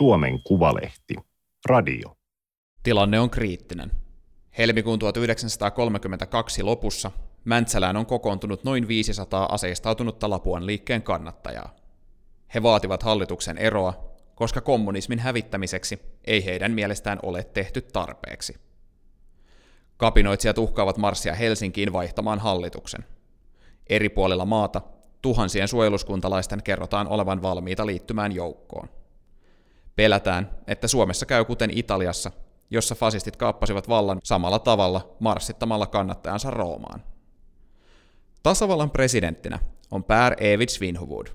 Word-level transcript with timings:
Suomen 0.00 0.42
Kuvalehti, 0.42 1.14
radio. 1.68 2.16
Tilanne 2.82 3.20
on 3.20 3.30
kriittinen. 3.30 3.90
Helmikuun 4.58 4.98
1932 4.98 6.62
lopussa 6.62 7.10
Mäntsälään 7.44 7.96
on 7.96 8.06
kokoontunut 8.06 8.64
noin 8.64 8.88
500 8.88 9.46
aseistautunutta 9.52 10.30
Lapuan 10.30 10.66
liikkeen 10.66 11.02
kannattajaa. 11.02 11.76
He 12.54 12.62
vaativat 12.62 13.02
hallituksen 13.02 13.58
eroa, 13.58 14.14
koska 14.34 14.60
kommunismin 14.60 15.18
hävittämiseksi 15.18 16.00
ei 16.24 16.44
heidän 16.44 16.72
mielestään 16.72 17.18
ole 17.22 17.44
tehty 17.44 17.80
tarpeeksi. 17.80 18.54
Kapinoitsijat 19.96 20.58
uhkaavat 20.58 20.96
marssia 20.98 21.34
Helsinkiin 21.34 21.92
vaihtamaan 21.92 22.38
hallituksen. 22.38 23.04
Eri 23.88 24.08
puolilla 24.08 24.44
maata 24.44 24.82
tuhansien 25.22 25.68
suojeluskuntalaisten 25.68 26.62
kerrotaan 26.62 27.08
olevan 27.08 27.42
valmiita 27.42 27.86
liittymään 27.86 28.32
joukkoon. 28.32 28.99
Pelätään, 30.00 30.50
että 30.66 30.88
Suomessa 30.88 31.26
käy 31.26 31.44
kuten 31.44 31.70
Italiassa, 31.74 32.30
jossa 32.70 32.94
fasistit 32.94 33.36
kaappasivat 33.36 33.88
vallan 33.88 34.18
samalla 34.24 34.58
tavalla 34.58 35.16
marssittamalla 35.18 35.86
kannattajansa 35.86 36.50
Roomaan. 36.50 37.02
Tasavallan 38.42 38.90
presidenttinä 38.90 39.58
on 39.90 40.04
Pär 40.04 40.36
Evit 40.44 40.68
Svinhuvud. 40.68 41.26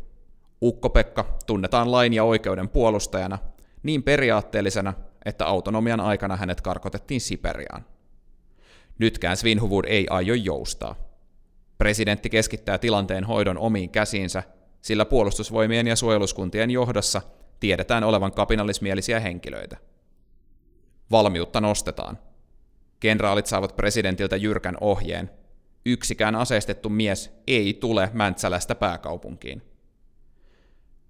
Ukko-Pekka 0.62 1.38
tunnetaan 1.46 1.92
lain 1.92 2.14
ja 2.14 2.24
oikeuden 2.24 2.70
puolustajana, 2.70 3.38
niin 3.84 4.04
periaatteellisena, 4.04 4.94
että 5.26 5.46
autonomian 5.46 6.00
aikana 6.00 6.36
hänet 6.36 6.62
karkotettiin 6.62 7.22
Siperiaan. 7.22 7.86
Nytkään 9.00 9.38
Svinhuvud 9.38 9.86
ei 9.86 10.08
aio 10.10 10.34
joustaa. 10.34 10.96
Presidentti 11.78 12.30
keskittää 12.30 12.78
tilanteen 12.78 13.24
hoidon 13.24 13.58
omiin 13.58 13.90
käsiinsä, 13.90 14.44
sillä 14.82 15.06
puolustusvoimien 15.06 15.88
ja 15.88 15.96
suojeluskuntien 15.96 16.72
johdossa 16.72 17.22
tiedetään 17.66 18.04
olevan 18.04 18.32
kapinallismielisiä 18.32 19.20
henkilöitä. 19.20 19.78
Valmiutta 21.12 21.62
nostetaan. 21.62 22.20
Kenraalit 23.00 23.46
saavat 23.46 23.76
presidentiltä 23.76 24.36
jyrkän 24.36 24.78
ohjeen. 24.82 25.32
Yksikään 25.86 26.36
aseistettu 26.36 26.90
mies 26.90 27.32
ei 27.48 27.74
tule 27.74 28.10
Mäntsälästä 28.14 28.76
pääkaupunkiin. 28.76 29.62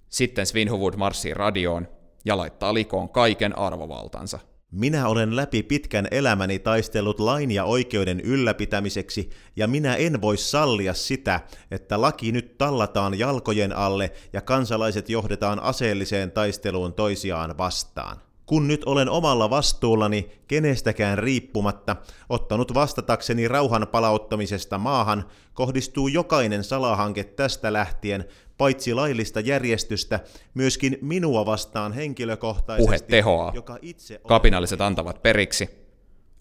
Sitten 0.09 0.45
Svinhuvud 0.45 0.93
marssii 0.95 1.33
radioon 1.33 1.87
ja 2.25 2.37
laittaa 2.37 2.73
likoon 2.73 3.09
kaiken 3.09 3.57
arvovaltansa. 3.57 4.39
Minä 4.75 5.07
olen 5.07 5.35
läpi 5.35 5.63
pitkän 5.63 6.07
elämäni 6.11 6.59
taistellut 6.59 7.19
lain 7.19 7.51
ja 7.51 7.65
oikeuden 7.65 8.19
ylläpitämiseksi, 8.19 9.29
ja 9.55 9.67
minä 9.67 9.95
en 9.95 10.21
voi 10.21 10.37
sallia 10.37 10.93
sitä, 10.93 11.39
että 11.71 12.01
laki 12.01 12.31
nyt 12.31 12.57
tallataan 12.57 13.19
jalkojen 13.19 13.77
alle 13.77 14.11
ja 14.33 14.41
kansalaiset 14.41 15.09
johdetaan 15.09 15.59
aseelliseen 15.59 16.31
taisteluun 16.31 16.93
toisiaan 16.93 17.57
vastaan. 17.57 18.17
Kun 18.45 18.67
nyt 18.67 18.83
olen 18.83 19.09
omalla 19.09 19.49
vastuullani 19.49 20.29
kenestäkään 20.47 21.17
riippumatta 21.17 21.95
ottanut 22.29 22.73
vastatakseni 22.73 23.47
rauhan 23.47 23.87
palauttamisesta 23.91 24.77
maahan, 24.77 25.25
kohdistuu 25.53 26.07
jokainen 26.07 26.63
salahanke 26.63 27.23
tästä 27.23 27.73
lähtien 27.73 28.25
paitsi 28.57 28.93
laillista 28.93 29.39
järjestystä, 29.39 30.19
myöskin 30.53 30.97
minua 31.01 31.45
vastaan 31.45 31.93
henkilökohtaisesti. 31.93 32.85
Puhe 32.85 32.99
tehoaa. 32.99 33.51
Joka 33.55 33.77
itse 33.81 34.21
Kapinalliset 34.27 34.81
antavat 34.81 35.21
periksi, 35.21 35.69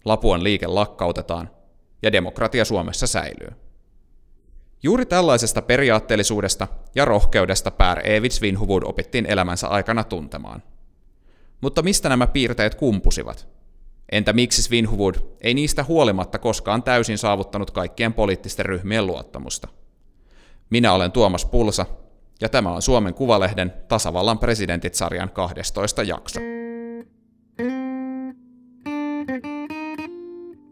Lapuan 0.05 0.43
liike 0.43 0.67
lakkautetaan 0.67 1.49
ja 2.01 2.11
demokratia 2.11 2.65
Suomessa 2.65 3.07
säilyy. 3.07 3.51
Juuri 4.83 5.05
tällaisesta 5.05 5.61
periaatteellisuudesta 5.61 6.67
ja 6.95 7.05
rohkeudesta 7.05 7.71
Pär 7.71 8.11
Evits 8.11 8.41
Vinhuvud 8.41 8.83
opittiin 8.85 9.25
elämänsä 9.25 9.67
aikana 9.67 10.03
tuntemaan. 10.03 10.63
Mutta 11.61 11.81
mistä 11.81 12.09
nämä 12.09 12.27
piirteet 12.27 12.75
kumpusivat? 12.75 13.47
Entä 14.11 14.33
miksi 14.33 14.61
Svinhuvud 14.63 15.15
ei 15.41 15.53
niistä 15.53 15.83
huolimatta 15.83 16.39
koskaan 16.39 16.83
täysin 16.83 17.17
saavuttanut 17.17 17.71
kaikkien 17.71 18.13
poliittisten 18.13 18.65
ryhmien 18.65 19.07
luottamusta? 19.07 19.67
Minä 20.69 20.93
olen 20.93 21.11
Tuomas 21.11 21.45
Pulsa 21.45 21.85
ja 22.41 22.49
tämä 22.49 22.71
on 22.71 22.81
Suomen 22.81 23.13
Kuvalehden 23.13 23.73
Tasavallan 23.87 24.39
presidentit-sarjan 24.39 25.29
12 25.29 26.03
jakso. 26.03 26.39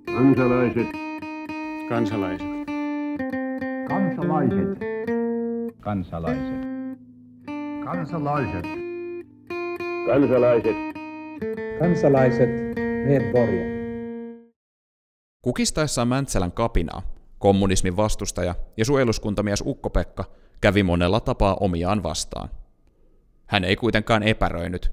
Kansalaiset. 0.06 0.88
Kansalaiset. 1.90 2.48
Kansalaiset. 3.88 4.78
Kansalaiset. 5.82 6.58
Kansalaiset. 7.86 8.66
Kansalaiset. 10.08 10.76
Kansalaiset. 11.80 12.50
Medborgare. 13.08 13.74
Kukistaessaan 15.42 16.08
Mäntsälän 16.08 16.52
kapinaa, 16.52 17.02
kommunismin 17.40 17.98
vastustaja 17.98 18.56
ja 18.78 18.86
suojeluskuntamies 18.86 19.64
Ukko-Pekka– 19.66 20.24
kävi 20.64 20.84
monella 20.84 21.20
tapaa 21.20 21.58
omiaan 21.60 22.04
vastaan. 22.04 22.50
Hän 23.46 23.64
ei 23.64 23.76
kuitenkaan 23.76 24.24
epäröinyt. 24.24 24.92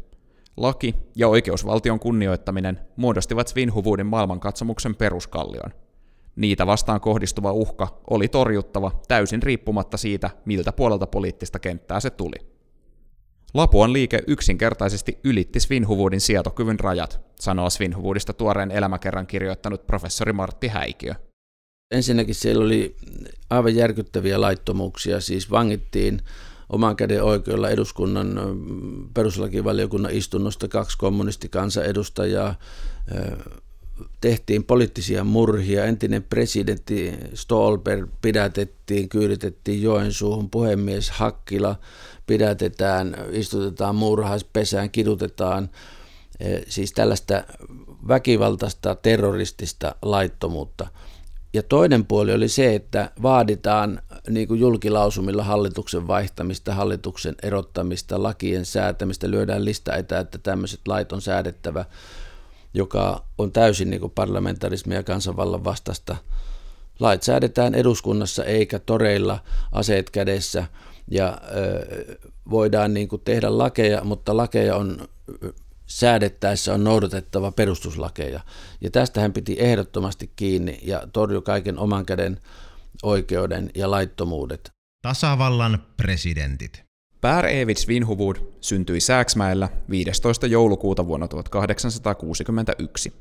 Laki 0.56 0.94
ja 1.16 1.28
oikeusvaltion 1.28 2.00
kunnioittaminen 2.00 2.80
muodostivat 2.96 3.48
Svinhuvudin 3.48 4.06
maailmankatsomuksen 4.06 4.94
peruskallion. 4.94 5.72
Niitä 6.36 6.66
vastaan 6.66 7.00
kohdistuva 7.00 7.52
uhka 7.52 8.00
oli 8.10 8.28
torjuttava 8.28 9.00
täysin 9.08 9.42
riippumatta 9.42 9.96
siitä, 9.96 10.30
miltä 10.44 10.72
puolelta 10.72 11.06
poliittista 11.06 11.58
kenttää 11.58 12.00
se 12.00 12.10
tuli. 12.10 12.36
Lapuan 13.54 13.92
liike 13.92 14.20
yksinkertaisesti 14.26 15.18
ylitti 15.24 15.60
Svinhuvudin 15.60 16.20
sietokyvyn 16.20 16.80
rajat, 16.80 17.20
sanoo 17.40 17.70
Svinhuvudista 17.70 18.32
tuoreen 18.32 18.70
elämäkerran 18.70 19.26
kirjoittanut 19.26 19.86
professori 19.86 20.32
Martti 20.32 20.68
Häikiö. 20.68 21.14
Ensinnäkin 21.90 22.34
siellä 22.34 22.64
oli 22.64 22.96
aivan 23.50 23.74
järkyttäviä 23.74 24.40
laittomuuksia, 24.40 25.20
siis 25.20 25.50
vangittiin 25.50 26.20
oman 26.68 26.96
käden 26.96 27.24
oikeudella 27.24 27.70
eduskunnan 27.70 28.40
peruslakivaliokunnan 29.14 30.12
istunnosta 30.12 30.68
kaksi 30.68 30.98
kommunistikansanedustajaa, 30.98 32.54
tehtiin 34.20 34.64
poliittisia 34.64 35.24
murhia, 35.24 35.84
entinen 35.84 36.22
presidentti 36.22 37.14
Stolberg 37.34 38.10
pidätettiin, 38.22 39.08
kyyditettiin 39.08 39.82
Joensuuhun, 39.82 40.50
puhemies 40.50 41.10
Hakkila 41.10 41.76
pidätetään, 42.26 43.16
istutetaan 43.32 43.96
murhaispesään, 43.96 44.90
kidutetaan, 44.90 45.70
siis 46.68 46.92
tällaista 46.92 47.44
väkivaltaista 48.08 48.94
terroristista 48.94 49.94
laittomuutta– 50.02 50.86
ja 51.52 51.62
toinen 51.62 52.06
puoli 52.06 52.32
oli 52.34 52.48
se, 52.48 52.74
että 52.74 53.10
vaaditaan 53.22 54.02
niin 54.28 54.48
kuin 54.48 54.60
julkilausumilla 54.60 55.44
hallituksen 55.44 56.06
vaihtamista, 56.06 56.74
hallituksen 56.74 57.34
erottamista, 57.42 58.22
lakien 58.22 58.64
säätämistä, 58.64 59.30
lyödään 59.30 59.64
lista 59.64 59.96
etä, 59.96 60.18
että 60.18 60.38
tämmöiset 60.38 60.80
lait 60.88 61.12
on 61.12 61.22
säädettävä, 61.22 61.84
joka 62.74 63.24
on 63.38 63.52
täysin 63.52 63.90
niin 63.90 64.00
kuin 64.00 64.12
parlamentarismia 64.12 64.98
ja 64.98 65.02
kansanvallan 65.02 65.64
vastasta. 65.64 66.16
Lait 67.00 67.22
säädetään 67.22 67.74
eduskunnassa 67.74 68.44
eikä 68.44 68.78
toreilla 68.78 69.38
aseet 69.72 70.10
kädessä 70.10 70.64
ja 71.10 71.40
ö, 71.56 72.18
voidaan 72.50 72.94
niin 72.94 73.08
kuin 73.08 73.22
tehdä 73.24 73.58
lakeja, 73.58 74.04
mutta 74.04 74.36
lakeja 74.36 74.76
on 74.76 75.08
säädettäessä 75.90 76.74
on 76.74 76.84
noudatettava 76.84 77.52
perustuslakeja. 77.52 78.40
Ja 78.80 78.90
tästä 78.90 79.20
hän 79.20 79.32
piti 79.32 79.56
ehdottomasti 79.58 80.32
kiinni 80.36 80.78
ja 80.82 81.02
torjui 81.12 81.42
kaiken 81.42 81.78
oman 81.78 82.06
käden 82.06 82.40
oikeuden 83.02 83.70
ja 83.74 83.90
laittomuudet. 83.90 84.70
Tasavallan 85.02 85.78
presidentit. 85.96 86.84
Pär 87.20 87.46
Evits 87.46 87.88
Vinhuvud 87.88 88.36
syntyi 88.60 89.00
Sääksmäellä 89.00 89.68
15. 89.90 90.46
joulukuuta 90.46 91.06
vuonna 91.06 91.28
1861. 91.28 93.12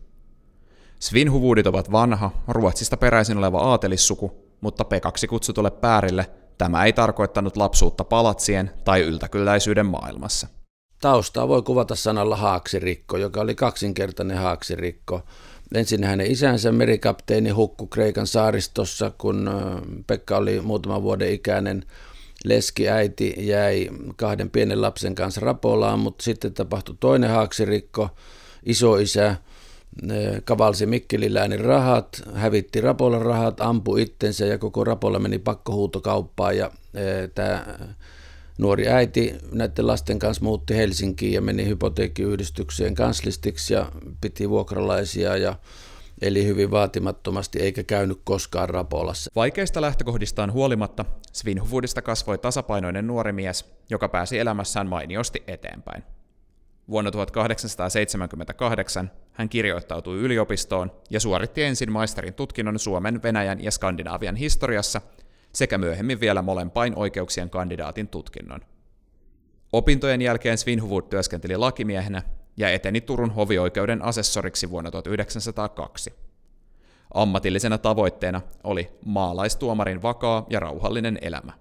Svinhuvudit 1.00 1.68
ovat 1.68 1.92
vanha, 1.92 2.32
Ruotsista 2.48 2.98
peräisin 2.98 3.38
oleva 3.38 3.60
aatelissuku, 3.60 4.32
mutta 4.62 4.86
pekaksi 4.86 5.28
kutsutulle 5.28 5.72
Päärille 5.72 6.30
tämä 6.58 6.86
ei 6.86 6.94
tarkoittanut 6.94 7.58
lapsuutta 7.58 8.04
palatsien 8.04 8.72
tai 8.84 9.02
yltäkylläisyyden 9.02 9.86
maailmassa. 9.86 10.48
Taustaa 11.02 11.48
voi 11.48 11.62
kuvata 11.62 11.96
sanalla 11.96 12.36
haaksirikko, 12.36 13.18
joka 13.18 13.42
oli 13.42 13.56
kaksinkertainen 13.56 14.38
haaksirikko. 14.38 15.22
Ensin 15.76 16.04
hänen 16.04 16.32
isänsä 16.32 16.72
merikapteeni 16.72 17.50
hukku 17.50 17.88
Kreikan 17.88 18.28
saaristossa, 18.28 19.12
kun 19.18 19.50
Pekka 20.08 20.38
oli 20.38 20.62
muutaman 20.62 21.04
vuoden 21.04 21.34
ikäinen. 21.34 21.86
Leski 22.46 22.90
äiti 22.90 23.34
jäi 23.38 23.90
kahden 24.16 24.50
pienen 24.50 24.82
lapsen 24.82 25.16
kanssa 25.16 25.42
Rapolaan, 25.42 26.00
mutta 26.00 26.24
sitten 26.24 26.54
tapahtui 26.54 26.96
toinen 27.00 27.30
haaksirikko. 27.30 28.10
Isoisä 28.64 29.36
kavalsi 30.46 30.86
Mikkeliläinen 30.86 31.60
rahat, 31.60 32.22
hävitti 32.34 32.82
Rapolan 32.82 33.22
rahat, 33.22 33.62
ampui 33.62 34.02
itsensä 34.02 34.46
ja 34.46 34.58
koko 34.58 34.84
Rapola 34.84 35.20
meni 35.20 35.40
pakkohuutokauppaan 35.40 36.58
ja 36.58 36.72
tämä 37.36 37.66
nuori 38.60 38.88
äiti 38.88 39.36
näiden 39.52 39.88
lasten 39.88 40.20
kanssa 40.20 40.44
muutti 40.44 40.76
Helsinkiin 40.76 41.34
ja 41.34 41.42
meni 41.42 41.66
hypoteekkiyhdistykseen 41.66 42.96
kanslistiksi 42.96 43.74
ja 43.74 43.92
piti 44.22 44.50
vuokralaisia 44.50 45.38
ja 45.38 45.56
eli 46.22 46.46
hyvin 46.46 46.72
vaatimattomasti 46.72 47.60
eikä 47.60 47.84
käynyt 47.84 48.22
koskaan 48.24 48.70
Rapolassa. 48.70 49.32
Vaikeista 49.36 49.82
lähtökohdistaan 49.82 50.54
huolimatta 50.54 51.06
Svinhufudista 51.34 52.02
kasvoi 52.02 52.38
tasapainoinen 52.38 53.08
nuori 53.08 53.32
mies, 53.32 53.66
joka 53.90 54.10
pääsi 54.10 54.40
elämässään 54.40 54.88
mainiosti 54.88 55.44
eteenpäin. 55.48 56.04
Vuonna 56.90 57.12
1878 57.12 59.12
hän 59.34 59.50
kirjoittautui 59.50 60.18
yliopistoon 60.18 60.92
ja 61.10 61.20
suoritti 61.20 61.64
ensin 61.64 61.92
maisterin 61.92 62.34
tutkinnon 62.34 62.80
Suomen, 62.80 63.24
Venäjän 63.24 63.64
ja 63.64 63.72
Skandinaavian 63.72 64.36
historiassa 64.36 65.02
sekä 65.54 65.78
myöhemmin 65.78 66.20
vielä 66.20 66.42
molempain 66.42 66.96
oikeuksien 66.96 67.50
kandidaatin 67.50 68.08
tutkinnon. 68.08 68.62
Opintojen 69.74 70.22
jälkeen 70.22 70.58
Svinhuvud 70.58 71.04
työskenteli 71.10 71.58
lakimiehenä 71.58 72.22
ja 72.58 72.70
eteni 72.70 73.02
Turun 73.02 73.32
hovioikeuden 73.32 74.02
asessoriksi 74.02 74.70
vuonna 74.70 74.92
1902. 74.92 76.14
Ammatillisena 77.14 77.78
tavoitteena 77.78 78.42
oli 78.64 78.90
maalaistuomarin 79.06 80.02
vakaa 80.02 80.46
ja 80.50 80.60
rauhallinen 80.60 81.20
elämä. 81.22 81.54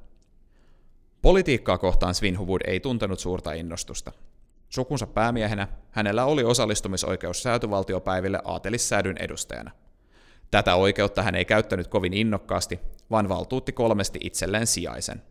Politiikkaa 1.23 1.79
kohtaan 1.79 2.15
Svinhuvud 2.15 2.61
ei 2.67 2.81
tuntenut 2.81 3.21
suurta 3.21 3.53
innostusta. 3.53 4.13
Sukunsa 4.69 5.07
päämiehenä 5.07 5.69
hänellä 5.91 6.25
oli 6.25 6.45
osallistumisoikeus 6.45 7.43
säätyvaltiopäiville 7.43 8.41
aatelissäädyn 8.45 9.17
edustajana. 9.21 9.71
Tätä 10.51 10.75
oikeutta 10.75 11.23
hän 11.23 11.35
ei 11.35 11.45
käyttänyt 11.45 11.87
kovin 11.87 12.13
innokkaasti, 12.13 12.81
vaan 13.11 13.29
valtuutti 13.29 13.73
kolmesti 13.73 14.19
itselleen 14.23 14.67
sijaisen. 14.67 15.23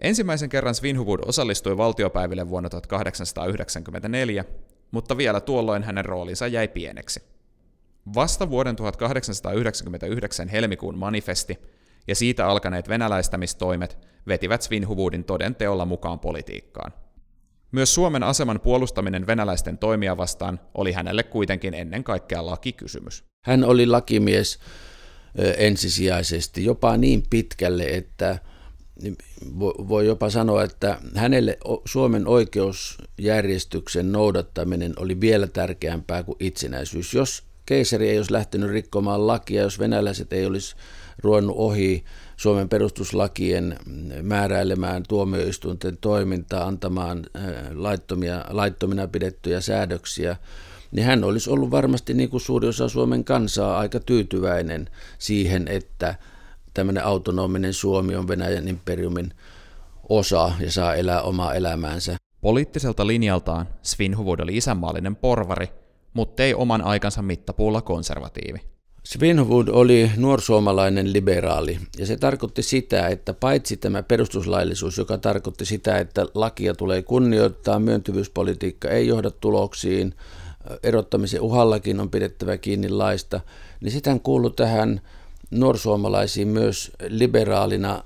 Ensimmäisen 0.00 0.48
kerran 0.48 0.74
Svinhuvud 0.74 1.20
osallistui 1.26 1.76
valtiopäiville 1.76 2.48
vuonna 2.48 2.68
1894, 2.68 4.44
mutta 4.90 5.16
vielä 5.16 5.40
tuolloin 5.40 5.82
hänen 5.82 6.04
roolinsa 6.04 6.46
jäi 6.46 6.68
pieneksi. 6.68 7.22
Vasta 8.14 8.50
vuoden 8.50 8.76
1899 8.76 10.48
helmikuun 10.48 10.98
manifesti 10.98 11.58
ja 12.08 12.14
siitä 12.14 12.46
alkaneet 12.46 12.88
venäläistämistoimet 12.88 13.98
vetivät 14.28 14.62
Svinhuvudin 14.62 15.24
toden 15.24 15.54
teolla 15.54 15.84
mukaan 15.84 16.20
politiikkaan. 16.20 16.92
Myös 17.72 17.94
Suomen 17.94 18.22
aseman 18.22 18.60
puolustaminen 18.60 19.26
venäläisten 19.26 19.78
toimia 19.78 20.16
vastaan 20.16 20.60
oli 20.74 20.92
hänelle 20.92 21.22
kuitenkin 21.22 21.74
ennen 21.74 22.04
kaikkea 22.04 22.46
lakikysymys. 22.46 23.24
Hän 23.44 23.64
oli 23.64 23.86
lakimies 23.86 24.58
ensisijaisesti, 25.56 26.64
jopa 26.64 26.96
niin 26.96 27.22
pitkälle, 27.30 27.84
että 27.84 28.38
voi 29.88 30.06
jopa 30.06 30.30
sanoa, 30.30 30.62
että 30.62 30.98
hänelle 31.14 31.58
Suomen 31.84 32.26
oikeusjärjestyksen 32.26 34.12
noudattaminen 34.12 34.92
oli 34.96 35.20
vielä 35.20 35.46
tärkeämpää 35.46 36.22
kuin 36.22 36.36
itsenäisyys. 36.40 37.14
Jos 37.14 37.42
keisari 37.66 38.08
ei 38.08 38.16
olisi 38.16 38.32
lähtenyt 38.32 38.70
rikkomaan 38.70 39.26
lakia, 39.26 39.62
jos 39.62 39.78
venäläiset 39.78 40.32
ei 40.32 40.46
olisi 40.46 40.76
ruvennut 41.18 41.56
ohi 41.58 42.04
Suomen 42.36 42.68
perustuslakien 42.68 43.76
määräilemään 44.22 45.02
tuomioistuinten 45.08 45.98
toimintaa, 46.00 46.66
antamaan 46.66 47.26
laittomia, 47.74 48.44
laittomina 48.48 49.06
pidettyjä 49.06 49.60
säädöksiä, 49.60 50.36
niin 50.90 51.06
hän 51.06 51.24
olisi 51.24 51.50
ollut 51.50 51.70
varmasti 51.70 52.14
niin 52.14 52.30
kuin 52.30 52.40
suuri 52.40 52.68
osa 52.68 52.88
Suomen 52.88 53.24
kansaa 53.24 53.78
aika 53.78 54.00
tyytyväinen 54.00 54.88
siihen, 55.18 55.68
että 55.68 56.14
tämmöinen 56.74 57.04
autonominen 57.04 57.74
Suomi 57.74 58.16
on 58.16 58.28
Venäjän 58.28 58.68
imperiumin 58.68 59.32
osa 60.08 60.52
ja 60.60 60.72
saa 60.72 60.94
elää 60.94 61.22
omaa 61.22 61.54
elämäänsä. 61.54 62.16
Poliittiselta 62.40 63.06
linjaltaan 63.06 63.68
Svinhuvud 63.82 64.40
oli 64.40 64.56
isänmaallinen 64.56 65.16
porvari, 65.16 65.68
mutta 66.14 66.42
ei 66.42 66.54
oman 66.54 66.82
aikansa 66.82 67.22
mittapuulla 67.22 67.82
konservatiivi. 67.82 68.58
Svinhuvud 69.04 69.68
oli 69.68 70.10
nuorsuomalainen 70.16 71.12
liberaali, 71.12 71.78
ja 71.98 72.06
se 72.06 72.16
tarkoitti 72.16 72.62
sitä, 72.62 73.08
että 73.08 73.34
paitsi 73.34 73.76
tämä 73.76 74.02
perustuslaillisuus, 74.02 74.98
joka 74.98 75.18
tarkoitti 75.18 75.64
sitä, 75.64 75.98
että 75.98 76.26
lakia 76.34 76.74
tulee 76.74 77.02
kunnioittaa, 77.02 77.78
myöntyvyyspolitiikka 77.78 78.88
ei 78.88 79.06
johda 79.06 79.30
tuloksiin, 79.30 80.14
erottamisen 80.82 81.40
uhallakin 81.40 82.00
on 82.00 82.10
pidettävä 82.10 82.58
kiinni 82.58 82.88
laista, 82.88 83.40
niin 83.80 83.92
sitä 83.92 84.16
kuului 84.22 84.50
tähän 84.50 85.00
nuorsuomalaisiin 85.50 86.48
myös 86.48 86.90
liberaalina 87.08 88.04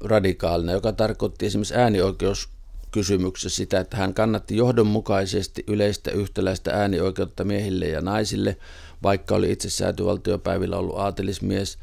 radikaalina, 0.00 0.72
joka 0.72 0.92
tarkoitti 0.92 1.46
esimerkiksi 1.46 1.74
äänioikeuskysymyksessä 1.74 3.56
sitä, 3.56 3.80
että 3.80 3.96
hän 3.96 4.14
kannatti 4.14 4.56
johdonmukaisesti 4.56 5.64
yleistä 5.66 6.10
yhtäläistä 6.10 6.70
äänioikeutta 6.70 7.44
miehille 7.44 7.88
ja 7.88 8.00
naisille, 8.00 8.56
vaikka 9.02 9.34
oli 9.34 9.52
itse 9.52 9.70
säätyvaltiopäivillä 9.70 10.76
ollut 10.76 10.98
aatelismies. 10.98 11.78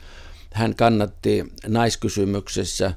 Hän 0.54 0.76
kannatti 0.76 1.46
naiskysymyksessä 1.68 2.94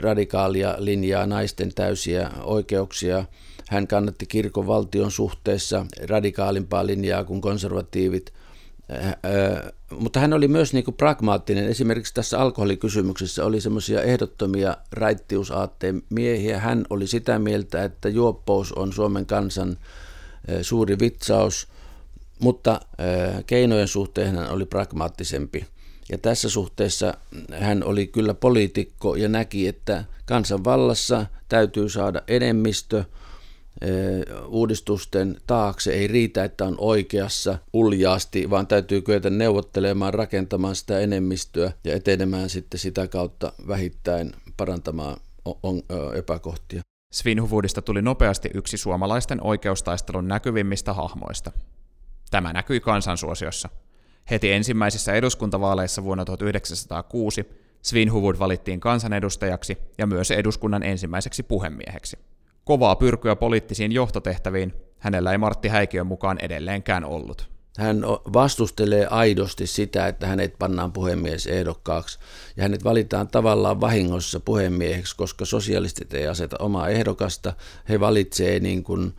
radikaalia 0.00 0.74
linjaa, 0.78 1.26
naisten 1.26 1.74
täysiä 1.74 2.30
oikeuksia. 2.42 3.24
Hän 3.72 3.86
kannatti 3.86 4.26
kirkon 4.26 4.66
valtion 4.66 5.10
suhteessa 5.10 5.86
radikaalimpaa 6.08 6.86
linjaa 6.86 7.24
kuin 7.24 7.40
konservatiivit– 7.40 8.32
mutta 9.98 10.20
hän 10.20 10.32
oli 10.32 10.48
myös 10.48 10.72
niin 10.72 10.84
kuin 10.84 10.94
pragmaattinen. 10.94 11.66
Esimerkiksi 11.66 12.14
tässä 12.14 12.40
alkoholikysymyksessä 12.40 13.44
oli 13.44 13.60
semmoisia 13.60 14.02
ehdottomia 14.02 14.76
raittiusaatteen 14.92 16.02
miehiä. 16.10 16.58
Hän 16.58 16.84
oli 16.90 17.06
sitä 17.06 17.38
mieltä, 17.38 17.84
että 17.84 18.08
juoppous 18.08 18.72
on 18.72 18.92
Suomen 18.92 19.26
kansan 19.26 19.76
suuri 20.62 20.98
vitsaus, 20.98 21.68
mutta 22.38 22.80
keinojen 23.46 23.88
suhteen 23.88 24.36
hän 24.36 24.50
oli 24.50 24.66
pragmaattisempi. 24.66 25.66
Ja 26.10 26.18
tässä 26.18 26.48
suhteessa 26.48 27.14
hän 27.52 27.84
oli 27.84 28.06
kyllä 28.06 28.34
poliitikko 28.34 29.16
ja 29.16 29.28
näki, 29.28 29.68
että 29.68 30.04
kansanvallassa 30.26 31.26
täytyy 31.48 31.88
saada 31.88 32.22
enemmistö– 32.28 33.04
uudistusten 34.46 35.36
taakse. 35.46 35.92
Ei 35.92 36.06
riitä, 36.06 36.44
että 36.44 36.64
on 36.64 36.74
oikeassa 36.78 37.58
uljaasti, 37.72 38.50
vaan 38.50 38.66
täytyy 38.66 39.02
kyetä 39.02 39.30
neuvottelemaan, 39.30 40.14
rakentamaan 40.14 40.76
sitä 40.76 41.00
enemmistöä 41.00 41.72
ja 41.84 41.94
etenemään 41.94 42.50
sitten 42.50 42.80
sitä 42.80 43.08
kautta 43.08 43.52
vähittäin 43.68 44.32
parantamaan 44.56 45.16
epäkohtia. 46.14 46.82
Svinhuvudista 47.12 47.82
tuli 47.82 48.02
nopeasti 48.02 48.50
yksi 48.54 48.76
suomalaisten 48.76 49.46
oikeustaistelun 49.46 50.28
näkyvimmistä 50.28 50.92
hahmoista. 50.92 51.52
Tämä 52.30 52.52
näkyi 52.52 52.80
kansansuosiossa. 52.80 53.68
Heti 54.30 54.52
ensimmäisissä 54.52 55.12
eduskuntavaaleissa 55.12 56.04
vuonna 56.04 56.24
1906 56.24 57.46
Svinhuvud 57.82 58.38
valittiin 58.38 58.80
kansanedustajaksi 58.80 59.78
ja 59.98 60.06
myös 60.06 60.30
eduskunnan 60.30 60.82
ensimmäiseksi 60.82 61.42
puhemieheksi. 61.42 62.18
Kovaa 62.64 62.96
pyrkyä 62.96 63.36
poliittisiin 63.36 63.92
johtotehtäviin 63.92 64.72
hänellä 64.98 65.32
ei 65.32 65.38
Martti 65.38 65.68
Häikiön 65.68 66.06
mukaan 66.06 66.38
edelleenkään 66.42 67.04
ollut. 67.04 67.52
Hän 67.78 68.02
vastustelee 68.32 69.06
aidosti 69.06 69.66
sitä, 69.66 70.06
että 70.06 70.26
hänet 70.26 70.54
pannaan 70.58 70.92
puhemies 70.92 71.46
ehdokkaaksi 71.46 72.18
ja 72.56 72.62
hänet 72.62 72.84
valitaan 72.84 73.28
tavallaan 73.28 73.80
vahingossa 73.80 74.40
puhemieheksi, 74.40 75.16
koska 75.16 75.44
sosialistit 75.44 76.14
ei 76.14 76.26
aseta 76.26 76.56
omaa 76.58 76.88
ehdokasta. 76.88 77.52
He 77.88 78.00
valitsee 78.00 78.60
niin 78.60 78.84
kuin 78.84 79.12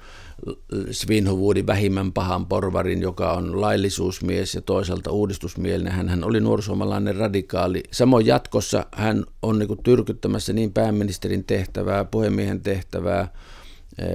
Svinhuvudin 0.91 1.67
vähimmän 1.67 2.13
pahan 2.13 2.45
porvarin, 2.45 3.01
joka 3.01 3.33
on 3.33 3.61
laillisuusmies 3.61 4.55
ja 4.55 4.61
toisaalta 4.61 5.11
uudistusmielinen. 5.11 5.93
Hän, 5.93 6.09
hän 6.09 6.23
oli 6.23 6.39
nuorisuomalainen 6.39 7.15
radikaali. 7.15 7.83
Samoin 7.91 8.25
jatkossa 8.25 8.85
hän 8.91 9.25
on 9.41 9.59
niin 9.59 9.83
tyrkyttämässä 9.83 10.53
niin 10.53 10.73
pääministerin 10.73 11.43
tehtävää, 11.43 12.05
puhemiehen 12.05 12.61
tehtävää 12.61 13.27
e, 13.97 14.05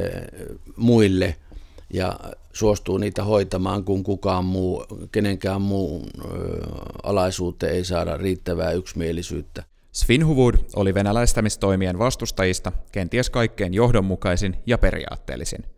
muille 0.77 1.37
ja 1.95 2.21
suostuu 2.53 2.99
niitä 2.99 3.25
hoitamaan, 3.25 3.85
kun 3.85 4.03
kukaan 4.03 4.45
muu, 4.45 4.85
kenenkään 5.13 5.63
muun 5.63 6.03
e, 6.03 6.29
alaisuuteen 7.03 7.75
ei 7.75 7.85
saada 7.85 8.17
riittävää 8.17 8.71
yksimielisyyttä. 8.73 9.65
Svinhuvud 9.93 10.55
oli 10.77 10.95
venäläistämistoimien 10.95 11.99
vastustajista 11.99 12.73
kenties 12.93 13.31
kaikkein 13.31 13.75
johdonmukaisin 13.75 14.57
ja 14.67 14.79
periaatteellisin– 14.79 15.65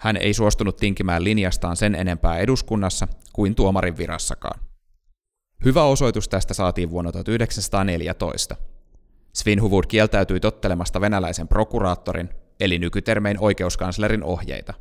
hän 0.00 0.16
ei 0.16 0.34
suostunut 0.34 0.76
tinkimään 0.76 1.24
linjastaan 1.24 1.76
sen 1.76 1.94
enempää 1.94 2.38
eduskunnassa 2.38 3.08
kuin 3.32 3.54
tuomarin 3.54 3.96
virassakaan. 3.96 4.60
Hyvä 5.64 5.84
osoitus 5.84 6.28
tästä 6.28 6.54
saatiin 6.54 6.90
vuonna 6.90 7.12
1914. 7.12 8.56
Svinhuvud 9.32 9.84
kieltäytyi 9.88 10.40
tottelemasta 10.40 11.00
venäläisen 11.00 11.48
prokuraattorin, 11.48 12.28
eli 12.60 12.78
nykytermein 12.78 13.36
oikeuskanslerin 13.40 14.24
ohjeita. 14.24 14.74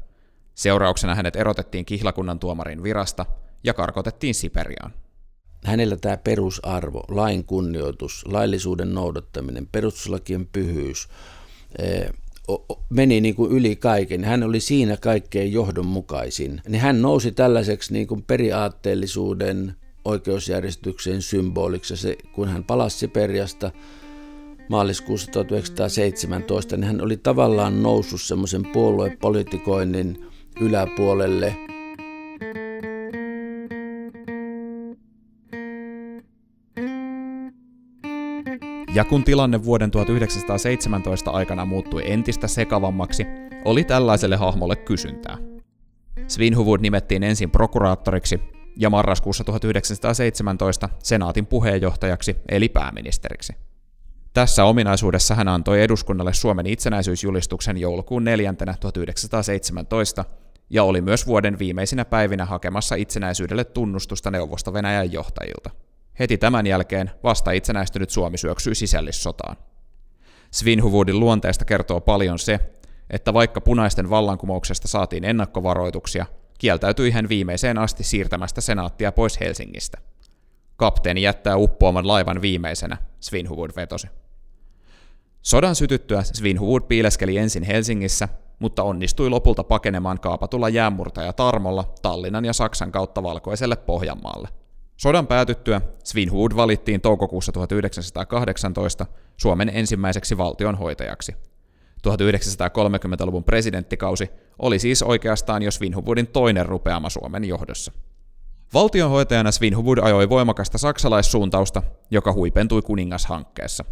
Seurauksena 0.56 1.16
hänet 1.16 1.36
erotettiin 1.36 1.86
kihlakunnan 1.86 2.40
tuomarin 2.40 2.84
virasta 2.84 3.26
ja 3.64 3.74
karkotettiin 3.74 4.36
Siperiaan. 4.36 4.94
Hänellä 5.66 5.98
tämä 5.98 6.18
perusarvo, 6.18 7.04
lain 7.08 7.46
kunnioitus, 7.46 8.26
laillisuuden 8.28 8.94
noudattaminen, 8.94 9.68
perustuslakien 9.72 10.48
pyhyys, 10.48 11.08
meni 12.90 13.22
niin 13.22 13.36
kuin 13.36 13.52
yli 13.52 13.76
kaiken. 13.76 14.24
Hän 14.24 14.44
oli 14.44 14.60
siinä 14.60 14.98
kaikkein 14.98 15.54
johdonmukaisin. 15.54 16.62
Niin 16.68 16.82
hän 16.82 17.02
nousi 17.02 17.32
tällaiseksi 17.32 17.94
niin 17.94 18.08
kuin 18.08 18.24
periaatteellisuuden 18.24 19.76
oikeusjärjestyksen 20.06 21.22
symboliksi. 21.22 21.98
Se, 21.98 22.18
kun 22.34 22.48
hän 22.48 22.64
palasi 22.64 22.98
Siperiasta 22.98 23.72
maaliskuussa 24.70 25.32
1917, 25.32 26.78
niin 26.78 26.84
hän 26.84 27.02
oli 27.02 27.18
tavallaan 27.18 27.84
noussut 27.84 28.22
semmoisen 28.22 28.66
puoluepolitikoinnin 28.74 30.26
yläpuolelle. 30.62 31.56
Ja 38.96 39.04
kun 39.04 39.24
tilanne 39.24 39.64
vuoden 39.64 39.92
1917 39.92 41.32
aikana 41.32 41.66
muuttui 41.66 42.12
entistä 42.12 42.48
sekavammaksi, 42.48 43.26
oli 43.66 43.84
tällaiselle 43.84 44.36
hahmolle 44.36 44.76
kysyntää. 44.76 45.38
Svinhuvud 46.28 46.80
nimettiin 46.82 47.24
ensin 47.24 47.52
prokuraattoriksi 47.52 48.40
ja 48.78 48.90
marraskuussa 48.90 49.44
1917 49.44 50.90
senaatin 51.04 51.46
puheenjohtajaksi 51.46 52.36
eli 52.50 52.70
pääministeriksi. 52.70 53.54
Tässä 54.34 54.66
ominaisuudessa 54.66 55.36
hän 55.36 55.48
antoi 55.48 55.82
eduskunnalle 55.82 56.34
Suomen 56.34 56.66
itsenäisyysjulistuksen 56.66 57.78
joulukuun 57.78 58.24
4. 58.24 58.54
1917 58.80 60.26
ja 60.70 60.84
oli 60.84 61.02
myös 61.02 61.28
vuoden 61.28 61.60
viimeisinä 61.60 62.06
päivinä 62.06 62.46
hakemassa 62.46 62.96
itsenäisyydelle 62.96 63.64
tunnustusta 63.64 64.32
Neuvosto-Venäjän 64.32 65.12
johtajilta. 65.12 65.85
Heti 66.20 66.38
tämän 66.38 66.68
jälkeen 66.68 67.12
vasta 67.24 67.52
itsenäistynyt 67.52 68.10
Suomi 68.10 68.38
syöksyi 68.38 68.76
sisällissotaan. 68.76 69.58
Svinhuvudin 70.52 71.20
luonteesta 71.20 71.66
kertoo 71.66 72.02
paljon 72.02 72.40
se, 72.40 72.60
että 73.10 73.34
vaikka 73.34 73.62
punaisten 73.62 74.10
vallankumouksesta 74.10 74.88
saatiin 74.88 75.24
ennakkovaroituksia, 75.24 76.26
kieltäytyi 76.58 77.12
hän 77.12 77.30
viimeiseen 77.30 77.78
asti 77.78 78.04
siirtämästä 78.04 78.62
senaattia 78.62 79.12
pois 79.12 79.40
Helsingistä. 79.40 79.98
Kapteeni 80.76 81.22
jättää 81.22 81.58
uppoaman 81.58 82.08
laivan 82.08 82.42
viimeisenä, 82.42 82.98
Svinhuvud 83.20 83.72
vetosi. 83.76 84.08
Sodan 85.42 85.76
sytyttyä 85.76 86.24
Svinhuvud 86.24 86.82
piileskeli 86.88 87.38
ensin 87.38 87.64
Helsingissä, 87.64 88.30
mutta 88.60 88.84
onnistui 88.84 89.30
lopulta 89.30 89.64
pakenemaan 89.64 90.20
kaapatulla 90.20 90.70
jäämurtaja 90.70 91.34
Tarmolla 91.34 91.94
Tallinnan 92.02 92.46
ja 92.46 92.54
Saksan 92.54 92.92
kautta 92.92 93.24
valkoiselle 93.24 93.76
Pohjanmaalle. 93.76 94.50
Sodan 94.98 95.28
päätyttyä 95.28 95.82
Svinhuvud 96.04 96.52
valittiin 96.56 97.02
toukokuussa 97.02 97.52
1918 97.52 99.06
Suomen 99.38 99.72
ensimmäiseksi 99.74 100.38
valtionhoitajaksi. 100.38 101.36
1930-luvun 102.08 103.44
presidenttikausi 103.44 104.30
oli 104.60 104.80
siis 104.80 105.04
oikeastaan 105.04 105.64
jo 105.64 105.72
Svinhuvudin 105.72 106.28
toinen 106.28 106.66
rupeama 106.66 107.10
Suomen 107.10 107.44
johdossa. 107.44 107.92
Valtionhoitajana 108.74 109.52
Svinhuvud 109.52 109.98
ajoi 109.98 110.30
voimakasta 110.30 110.78
saksalaissuuntausta, 110.78 111.84
joka 112.12 112.34
huipentui 112.34 112.82
kuningashankkeessa. 112.82 113.86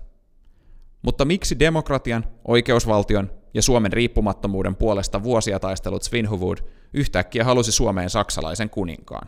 Mutta 1.02 1.26
miksi 1.26 1.60
demokratian, 1.60 2.26
oikeusvaltion 2.48 3.32
ja 3.54 3.62
Suomen 3.62 3.94
riippumattomuuden 3.94 4.76
puolesta 4.76 5.24
vuosia 5.24 5.60
taistellut 5.60 6.04
Svinhuvud 6.04 6.58
yhtäkkiä 6.94 7.44
halusi 7.44 7.72
Suomeen 7.72 8.10
saksalaisen 8.10 8.70
kuninkaan? 8.70 9.28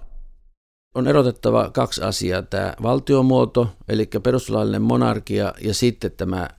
On 0.95 1.07
erotettava 1.07 1.69
kaksi 1.69 2.01
asiaa, 2.01 2.41
tämä 2.41 2.73
valtiomuoto, 2.83 3.67
eli 3.87 4.09
perustuslaillinen 4.23 4.81
monarkia, 4.81 5.53
ja 5.61 5.73
sitten 5.73 6.11
tämä 6.11 6.49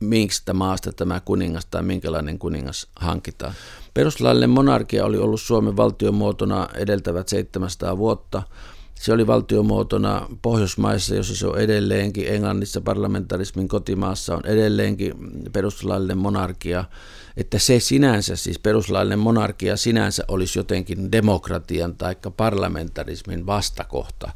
miksi 0.00 0.42
maasta 0.52 0.92
tämä 0.92 1.20
kuningas 1.20 1.66
tai 1.66 1.82
minkälainen 1.82 2.38
kuningas 2.38 2.86
hankitaan. 2.96 3.52
Perustuslaillinen 3.94 4.50
monarkia 4.50 5.04
oli 5.04 5.18
ollut 5.18 5.40
Suomen 5.40 5.76
valtiomuotona 5.76 6.68
edeltävät 6.74 7.28
700 7.28 7.98
vuotta. 7.98 8.42
Se 8.94 9.12
oli 9.12 9.26
valtiomuotona 9.26 10.26
Pohjoismaissa, 10.42 11.14
jossa 11.14 11.36
se 11.36 11.46
on 11.46 11.58
edelleenkin, 11.58 12.28
Englannissa 12.28 12.80
parlamentarismin 12.80 13.68
kotimaassa 13.68 14.34
on 14.36 14.46
edelleenkin 14.46 15.14
perustuslaillinen 15.52 16.18
monarkia. 16.18 16.84
Että 17.36 17.58
se 17.58 17.80
sinänsä, 17.80 18.36
siis 18.36 18.58
perustuslaillinen 18.58 19.18
monarkia 19.18 19.76
sinänsä 19.76 20.24
olisi 20.28 20.58
jotenkin 20.58 21.12
demokratian 21.12 21.96
tai 21.96 22.16
parlamentarismin 22.36 23.46
vastakohta 23.46 24.30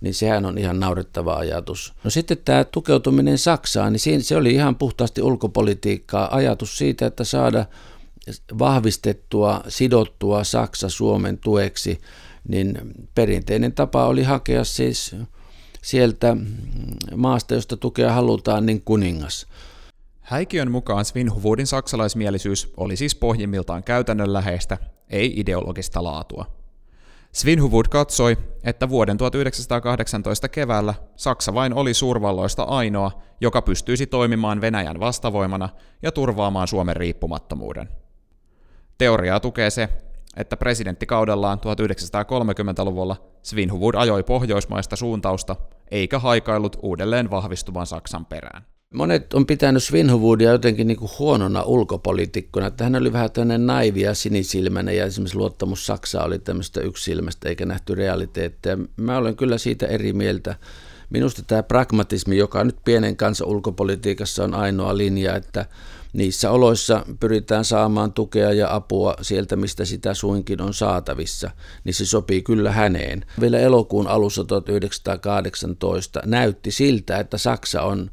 niin 0.00 0.14
sehän 0.14 0.46
on 0.46 0.58
ihan 0.58 0.80
naurettava 0.80 1.34
ajatus. 1.34 1.92
No 2.04 2.10
sitten 2.10 2.38
tämä 2.44 2.64
tukeutuminen 2.64 3.38
Saksaan, 3.38 3.92
niin 3.92 4.22
se 4.22 4.36
oli 4.36 4.52
ihan 4.52 4.76
puhtaasti 4.76 5.22
ulkopolitiikkaa. 5.22 6.36
Ajatus 6.36 6.78
siitä, 6.78 7.06
että 7.06 7.24
saada 7.24 7.66
vahvistettua, 8.58 9.60
sidottua 9.68 10.44
Saksa 10.44 10.88
Suomen 10.88 11.38
tueksi, 11.38 12.00
niin 12.48 12.78
perinteinen 13.14 13.72
tapa 13.72 14.06
oli 14.06 14.22
hakea 14.22 14.64
siis 14.64 15.16
sieltä 15.82 16.36
maasta, 17.16 17.54
josta 17.54 17.76
tukea 17.76 18.12
halutaan, 18.12 18.66
niin 18.66 18.82
kuningas. 18.84 19.46
Häikiön 20.30 20.70
mukaan 20.70 21.04
Svinhuvudin 21.04 21.66
saksalaismielisyys 21.66 22.72
oli 22.76 22.96
siis 22.96 23.14
pohjimmiltaan 23.14 23.84
käytännönläheistä, 23.84 24.78
ei 25.08 25.32
ideologista 25.36 26.04
laatua. 26.04 26.46
Svinhuvud 27.32 27.86
katsoi, 27.90 28.38
että 28.64 28.88
vuoden 28.88 29.18
1918 29.18 30.48
keväällä 30.48 30.94
Saksa 31.16 31.54
vain 31.54 31.74
oli 31.74 31.94
suurvalloista 31.94 32.62
ainoa, 32.62 33.22
joka 33.40 33.62
pystyisi 33.62 34.06
toimimaan 34.06 34.60
Venäjän 34.60 35.00
vastavoimana 35.00 35.68
ja 36.02 36.12
turvaamaan 36.12 36.68
Suomen 36.68 36.96
riippumattomuuden. 36.96 37.88
Teoriaa 38.98 39.40
tukee 39.40 39.70
se, 39.70 39.88
että 40.36 40.56
presidenttikaudellaan 40.56 41.58
1930-luvulla 41.58 43.16
Svinhuvud 43.42 43.94
ajoi 43.94 44.22
pohjoismaista 44.22 44.96
suuntausta 44.96 45.56
eikä 45.90 46.18
haikaillut 46.18 46.76
uudelleen 46.82 47.30
vahvistuvan 47.30 47.86
Saksan 47.86 48.26
perään. 48.26 48.64
Monet 48.94 49.34
on 49.34 49.46
pitänyt 49.46 49.82
Svinhuvudia 49.82 50.50
jotenkin 50.50 50.86
niin 50.86 50.96
kuin 50.96 51.10
huonona 51.18 51.62
ulkopolitiikkona, 51.62 52.66
että 52.66 52.84
hän 52.84 52.96
oli 52.96 53.12
vähän 53.12 53.30
tämmöinen 53.30 53.66
naivi 53.66 54.00
ja 54.00 54.14
sinisilmäinen 54.14 54.96
ja 54.96 55.04
esimerkiksi 55.04 55.36
luottamus 55.36 55.86
Saksaa 55.86 56.24
oli 56.24 56.38
tämmöistä 56.38 56.80
yksilmästä 56.80 57.48
eikä 57.48 57.66
nähty 57.66 57.94
realiteetteja. 57.94 58.78
Mä 58.96 59.18
olen 59.18 59.36
kyllä 59.36 59.58
siitä 59.58 59.86
eri 59.86 60.12
mieltä. 60.12 60.56
Minusta 61.10 61.42
tämä 61.46 61.62
pragmatismi, 61.62 62.36
joka 62.36 62.64
nyt 62.64 62.76
pienen 62.84 63.16
kansan 63.16 63.48
ulkopolitiikassa 63.48 64.44
on 64.44 64.54
ainoa 64.54 64.96
linja, 64.96 65.36
että 65.36 65.66
niissä 66.12 66.50
oloissa 66.50 67.04
pyritään 67.20 67.64
saamaan 67.64 68.12
tukea 68.12 68.52
ja 68.52 68.74
apua 68.74 69.14
sieltä, 69.22 69.56
mistä 69.56 69.84
sitä 69.84 70.14
suinkin 70.14 70.62
on 70.62 70.74
saatavissa, 70.74 71.50
niin 71.84 71.94
se 71.94 72.06
sopii 72.06 72.42
kyllä 72.42 72.72
häneen. 72.72 73.24
Vielä 73.40 73.58
elokuun 73.58 74.06
alussa 74.06 74.44
1918 74.44 76.22
näytti 76.26 76.70
siltä, 76.70 77.18
että 77.18 77.38
Saksa 77.38 77.82
on 77.82 78.10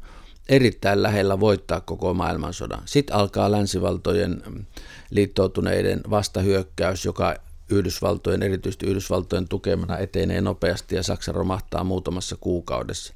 erittäin 0.48 1.02
lähellä 1.02 1.40
voittaa 1.40 1.80
koko 1.80 2.14
maailmansodan. 2.14 2.82
Sitten 2.84 3.16
alkaa 3.16 3.50
länsivaltojen 3.50 4.42
mm, 4.46 4.64
liittoutuneiden 5.10 6.00
vastahyökkäys, 6.10 7.04
joka 7.04 7.34
Yhdysvaltojen, 7.70 8.42
erityisesti 8.42 8.86
Yhdysvaltojen 8.86 9.48
tukemana 9.48 9.98
etenee 9.98 10.40
nopeasti 10.40 10.96
ja 10.96 11.02
Saksa 11.02 11.32
romahtaa 11.32 11.84
muutamassa 11.84 12.36
kuukaudessa. 12.40 13.14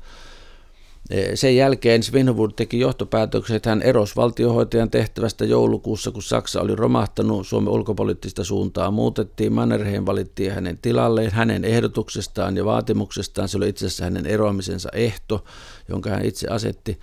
Sen 1.34 1.56
jälkeen 1.56 2.02
Svinhuvud 2.02 2.50
teki 2.56 2.78
johtopäätöksen, 2.78 3.56
että 3.56 3.70
hän 3.70 3.82
erosi 3.82 4.16
valtiohoitajan 4.16 4.90
tehtävästä 4.90 5.44
joulukuussa, 5.44 6.10
kun 6.10 6.22
Saksa 6.22 6.60
oli 6.60 6.76
romahtanut. 6.76 7.46
Suomen 7.46 7.72
ulkopoliittista 7.72 8.44
suuntaa 8.44 8.90
muutettiin. 8.90 9.52
Mannerheim 9.52 10.06
valittiin 10.06 10.52
hänen 10.52 10.78
tilalleen. 10.82 11.32
Hänen 11.32 11.64
ehdotuksestaan 11.64 12.56
ja 12.56 12.64
vaatimuksestaan 12.64 13.48
se 13.48 13.56
oli 13.56 13.68
itse 13.68 13.86
asiassa 13.86 14.04
hänen 14.04 14.26
eroamisensa 14.26 14.88
ehto, 14.92 15.44
jonka 15.88 16.10
hän 16.10 16.24
itse 16.24 16.48
asetti 16.48 16.98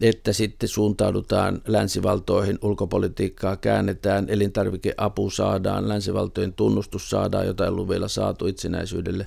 että 0.00 0.32
sitten 0.32 0.68
suuntaudutaan 0.68 1.62
länsivaltoihin, 1.66 2.58
ulkopolitiikkaa 2.62 3.56
käännetään, 3.56 4.28
elintarvikeapu 4.28 5.30
saadaan, 5.30 5.88
länsivaltojen 5.88 6.52
tunnustus 6.52 7.10
saadaan, 7.10 7.46
jota 7.46 7.64
ei 7.64 7.70
ollut 7.70 7.88
vielä 7.88 8.08
saatu 8.08 8.46
itsenäisyydelle 8.46 9.26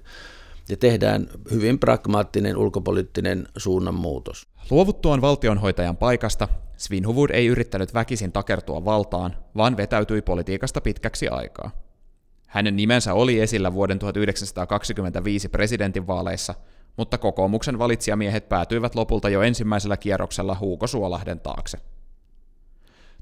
ja 0.69 0.77
tehdään 0.77 1.27
hyvin 1.51 1.79
pragmaattinen 1.79 2.57
ulkopoliittinen 2.57 3.47
suunnanmuutos. 3.57 4.47
Luovuttuaan 4.71 5.21
valtionhoitajan 5.21 5.97
paikasta 5.97 6.47
Svinhuvud 6.77 7.29
ei 7.29 7.47
yrittänyt 7.47 7.93
väkisin 7.93 8.31
takertua 8.31 8.85
valtaan, 8.85 9.35
vaan 9.57 9.77
vetäytyi 9.77 10.21
politiikasta 10.21 10.81
pitkäksi 10.81 11.27
aikaa. 11.27 11.71
Hänen 12.47 12.75
nimensä 12.75 13.13
oli 13.13 13.39
esillä 13.39 13.73
vuoden 13.73 13.99
1925 13.99 15.49
presidentinvaaleissa, 15.49 16.53
mutta 16.97 17.17
kokoomuksen 17.17 17.79
valitsijamiehet 17.79 18.49
päätyivät 18.49 18.95
lopulta 18.95 19.29
jo 19.29 19.41
ensimmäisellä 19.41 19.97
kierroksella 19.97 20.57
Huuko 20.59 20.87
Suolahden 20.87 21.39
taakse. 21.39 21.77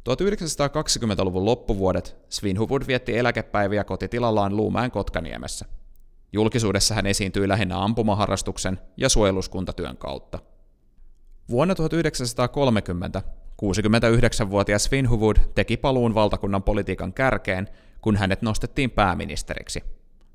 1920-luvun 0.10 1.46
loppuvuodet 1.46 2.18
Svinhuvud 2.30 2.88
vietti 2.88 3.18
eläkepäiviä 3.18 3.84
kotitilallaan 3.84 4.58
Luumäen 4.58 4.92
Kotkaniemessä– 4.92 5.66
Julkisuudessa 6.34 6.96
hän 6.96 7.06
esiintyi 7.06 7.48
lähinnä 7.48 7.84
ampumaharrastuksen 7.84 8.80
ja 8.98 9.10
suojeluskuntatyön 9.10 9.98
kautta. 9.98 10.40
Vuonna 11.50 11.76
1930 11.76 13.24
69-vuotias 13.62 14.84
Svinhuvud 14.84 15.36
teki 15.56 15.78
paluun 15.78 16.16
valtakunnan 16.16 16.64
politiikan 16.64 17.14
kärkeen, 17.14 17.68
kun 18.02 18.16
hänet 18.16 18.42
nostettiin 18.42 18.92
pääministeriksi. 18.92 19.84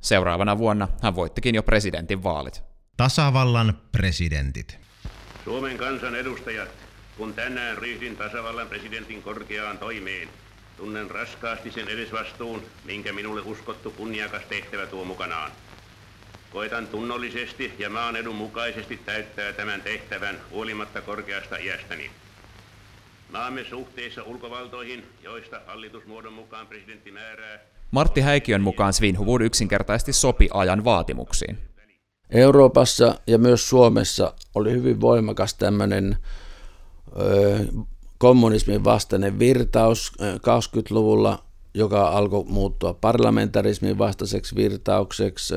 Seuraavana 0.01 0.59
vuonna 0.59 0.89
hän 1.03 1.17
voittikin 1.17 1.55
jo 1.55 1.63
presidentin 1.63 2.23
vaalit. 2.23 2.63
Tasavallan 2.97 3.79
presidentit. 3.93 4.79
Suomen 5.45 5.79
kansan 5.79 6.15
edustajat, 6.15 6.69
kun 7.17 7.35
tänään 7.35 7.79
ryhdyn 7.79 8.17
tasavallan 8.17 8.69
presidentin 8.69 9.23
korkeaan 9.23 9.79
toimeen, 9.79 10.29
tunnen 10.77 11.11
raskaasti 11.11 11.71
sen 11.71 11.89
edesvastuun, 11.89 12.63
minkä 12.85 13.13
minulle 13.13 13.41
uskottu 13.41 13.91
kunniakas 13.91 14.43
tehtävä 14.49 14.87
tuo 14.87 15.05
mukanaan. 15.05 15.51
Koitan 16.57 16.87
tunnollisesti 16.87 17.73
ja 17.79 17.91
maan 17.91 18.17
edun 18.17 18.37
mukaisesti 18.37 19.01
täyttää 19.07 19.53
tämän 19.53 19.83
tehtävän 19.83 20.37
huolimatta 20.51 21.01
korkeasta 21.01 21.57
iästäni. 21.57 22.11
Maamme 23.33 23.65
suhteissa 23.65 24.23
ulkovaltoihin, 24.23 25.05
joista 25.23 25.61
hallitusmuodon 25.67 26.33
mukaan 26.33 26.67
presidentti 26.67 27.13
määrää... 27.13 27.59
Martti 27.91 28.21
Häikiön 28.21 28.61
mukaan 28.61 28.93
Svinhuvud 28.93 29.41
yksinkertaisesti 29.41 30.13
sopi 30.13 30.49
ajan 30.55 30.85
vaatimuksiin. 30.85 31.59
Euroopassa 32.31 33.15
ja 33.27 33.39
myös 33.39 33.69
Suomessa 33.69 34.35
oli 34.55 34.73
hyvin 34.73 35.01
voimakas 35.01 35.55
tämmöinen 35.55 36.17
kommunismin 38.19 38.85
vastainen 38.85 39.39
virtaus 39.39 40.13
20-luvulla, 40.37 41.45
joka 41.75 42.09
alkoi 42.09 42.45
muuttua 42.45 42.95
parlamentarismin 42.95 43.99
vastaiseksi 43.99 44.57
virtaukseksi, 44.57 45.55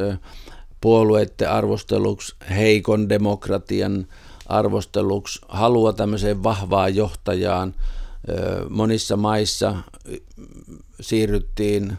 puolueiden 0.82 1.50
arvosteluksi, 1.50 2.36
heikon 2.50 3.10
demokratian 3.10 4.08
arvosteluksi, 4.46 5.42
halua 5.48 5.94
tämmöiseen 5.94 6.44
vahvaan 6.44 6.96
johtajaan. 6.96 7.76
Monissa 8.70 9.18
maissa 9.18 9.76
siirryttiin 11.02 11.98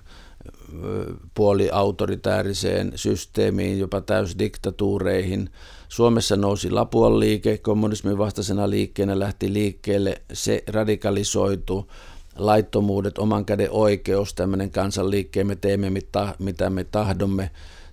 puoliautoritääriseen 1.35 2.93
systeemiin, 2.95 3.79
jopa 3.79 4.01
täysdiktatuureihin. 4.01 5.51
Suomessa 5.89 6.37
nousi 6.37 6.71
Lapuan 6.71 7.21
liike, 7.21 7.59
kommunismin 7.59 8.19
vastaisena 8.19 8.71
liikkeenä 8.71 9.19
lähti 9.19 9.53
liikkeelle, 9.53 10.23
se 10.33 10.65
radikalisoitu, 10.67 11.91
laittomuudet, 12.37 13.19
oman 13.19 13.45
käden 13.45 13.71
oikeus, 13.71 14.35
tämmöinen 14.35 14.71
kansanliikkeen, 14.71 15.47
me 15.47 15.57
teemme 15.57 15.91
mitä 16.39 16.71
me 16.71 16.85
tahdomme, 16.85 17.51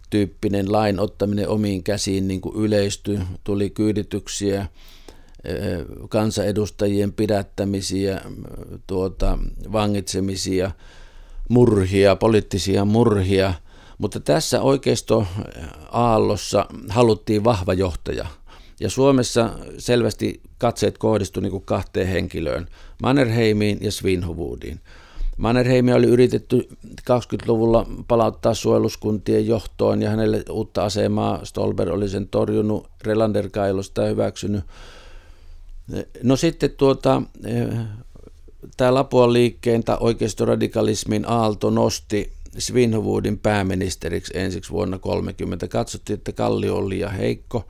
tyyppinen 0.09 0.71
lain 0.71 0.99
ottaminen 0.99 1.49
omiin 1.49 1.83
käsiin 1.83 2.27
niin 2.27 2.41
kuin 2.41 2.55
yleistyi, 2.55 3.19
tuli 3.43 3.69
kyydityksiä, 3.69 4.67
kansanedustajien 6.09 7.13
pidättämisiä, 7.13 8.21
tuota, 8.87 9.37
vangitsemisia, 9.71 10.71
murhia, 11.49 12.15
poliittisia 12.15 12.85
murhia, 12.85 13.53
mutta 13.97 14.19
tässä 14.19 14.61
oikeisto 14.61 15.27
aallossa 15.91 16.65
haluttiin 16.89 17.43
vahva 17.43 17.73
johtaja. 17.73 18.25
Ja 18.79 18.89
Suomessa 18.89 19.49
selvästi 19.77 20.41
katseet 20.57 20.97
kohdistuivat 20.97 21.51
niin 21.51 21.61
kahteen 21.61 22.07
henkilöön, 22.07 22.67
Mannerheimiin 23.03 23.77
ja 23.81 23.91
Svinhuvudiin. 23.91 24.79
Mannerheimia 25.38 25.96
oli 25.96 26.08
yritetty 26.08 26.67
20-luvulla 26.88 27.86
palauttaa 28.08 28.53
suojeluskuntien 28.53 29.48
johtoon 29.48 30.01
ja 30.01 30.10
hänelle 30.10 30.44
uutta 30.51 30.86
asemaa 30.86 31.46
Stolber 31.46 31.91
oli 31.91 32.10
sen 32.10 32.27
torjunut, 32.27 32.88
Relander 33.03 33.50
Kailosta 33.50 34.01
hyväksynyt. 34.01 34.63
No 36.24 36.36
sitten 36.36 36.70
tuota, 36.70 37.22
tämä 38.77 38.94
Lapuan 38.94 39.34
liikkeen 39.34 39.84
tai 39.84 39.98
oikeistoradikalismin 40.00 41.25
aalto 41.27 41.70
nosti 41.70 42.31
Svinhuvudin 42.57 43.40
pääministeriksi 43.40 44.33
ensiksi 44.38 44.72
vuonna 44.72 45.00
30. 45.00 45.68
Katsottiin, 45.68 46.18
että 46.18 46.31
Kallio 46.31 46.75
oli 46.75 46.90
liian 46.90 47.14
heikko. 47.14 47.68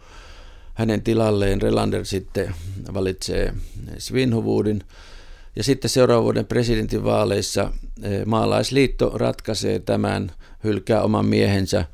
Hänen 0.74 1.02
tilalleen 1.02 1.62
Relander 1.62 2.06
sitten 2.06 2.56
valitsee 2.94 3.54
Svinhuvudin. 3.98 4.84
Ja 5.58 5.64
sitten 5.64 5.90
seuraavan 5.90 6.24
vuoden 6.24 6.46
presidentinvaaleissa 6.46 7.72
eh, 8.04 8.26
maalaisliitto 8.26 9.12
ratkaisee 9.16 9.80
tämän, 9.80 10.32
hylkää 10.64 11.02
oman 11.02 11.26
miehensä, 11.26 11.86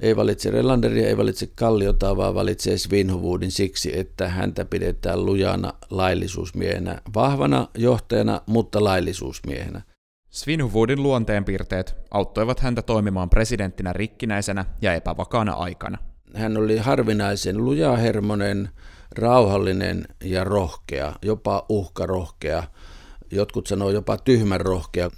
ei 0.00 0.16
valitse 0.16 0.50
Relanderia, 0.50 1.08
ei 1.08 1.16
valitse 1.16 1.46
Kalliota, 1.54 2.16
vaan 2.16 2.34
valitsee 2.34 2.78
Svinhuvudin 2.78 3.50
siksi, 3.50 3.98
että 3.98 4.28
häntä 4.28 4.64
pidetään 4.64 5.26
lujana 5.26 5.72
laillisuusmiehenä, 5.90 7.00
vahvana 7.14 7.68
johtajana, 7.78 8.40
mutta 8.46 8.84
laillisuusmiehenä. 8.84 9.82
Svinhuvudin 10.30 11.02
luonteenpiirteet 11.02 11.94
auttoivat 12.10 12.60
häntä 12.60 12.82
toimimaan 12.82 13.30
presidenttinä 13.30 13.92
rikkinäisenä 13.92 14.64
ja 14.82 14.94
epävakaana 14.94 15.52
aikana. 15.52 15.98
Hän 16.34 16.56
oli 16.56 16.78
harvinaisen 16.78 17.64
lujahermonen, 17.64 18.68
rauhallinen 19.18 20.04
ja 20.24 20.44
rohkea, 20.44 21.12
jopa 21.22 21.66
uhkarohkea 21.68 22.62
jotkut 23.32 23.66
sanoo 23.66 23.90
jopa 23.90 24.16
tyhmän 24.16 24.60
rohkea. 24.60 25.10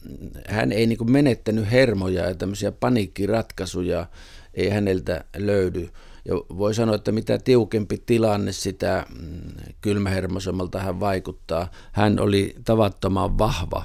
Hän 0.49 0.73
ei 0.73 0.87
niin 0.87 1.13
menettänyt 1.13 1.71
hermoja 1.71 2.29
ja 2.29 2.35
tämmöisiä 2.35 2.73
paniikkiratkaisuja 2.73 4.07
ei 4.55 4.69
häneltä 4.69 5.25
löydy. 5.37 5.89
Ja 6.25 6.35
voi 6.35 6.75
sanoa, 6.75 6.95
että 6.95 7.13
mitä 7.13 7.39
tiukempi 7.39 8.03
tilanne, 8.07 8.53
sitä 8.53 9.07
mm, 9.21 9.41
kylmähermoisemmalta 9.81 10.79
hän 10.79 11.01
vaikuttaa. 11.01 11.71
Hän 11.93 12.21
oli 12.21 12.55
tavattoman 12.65 13.39
vahva 13.39 13.85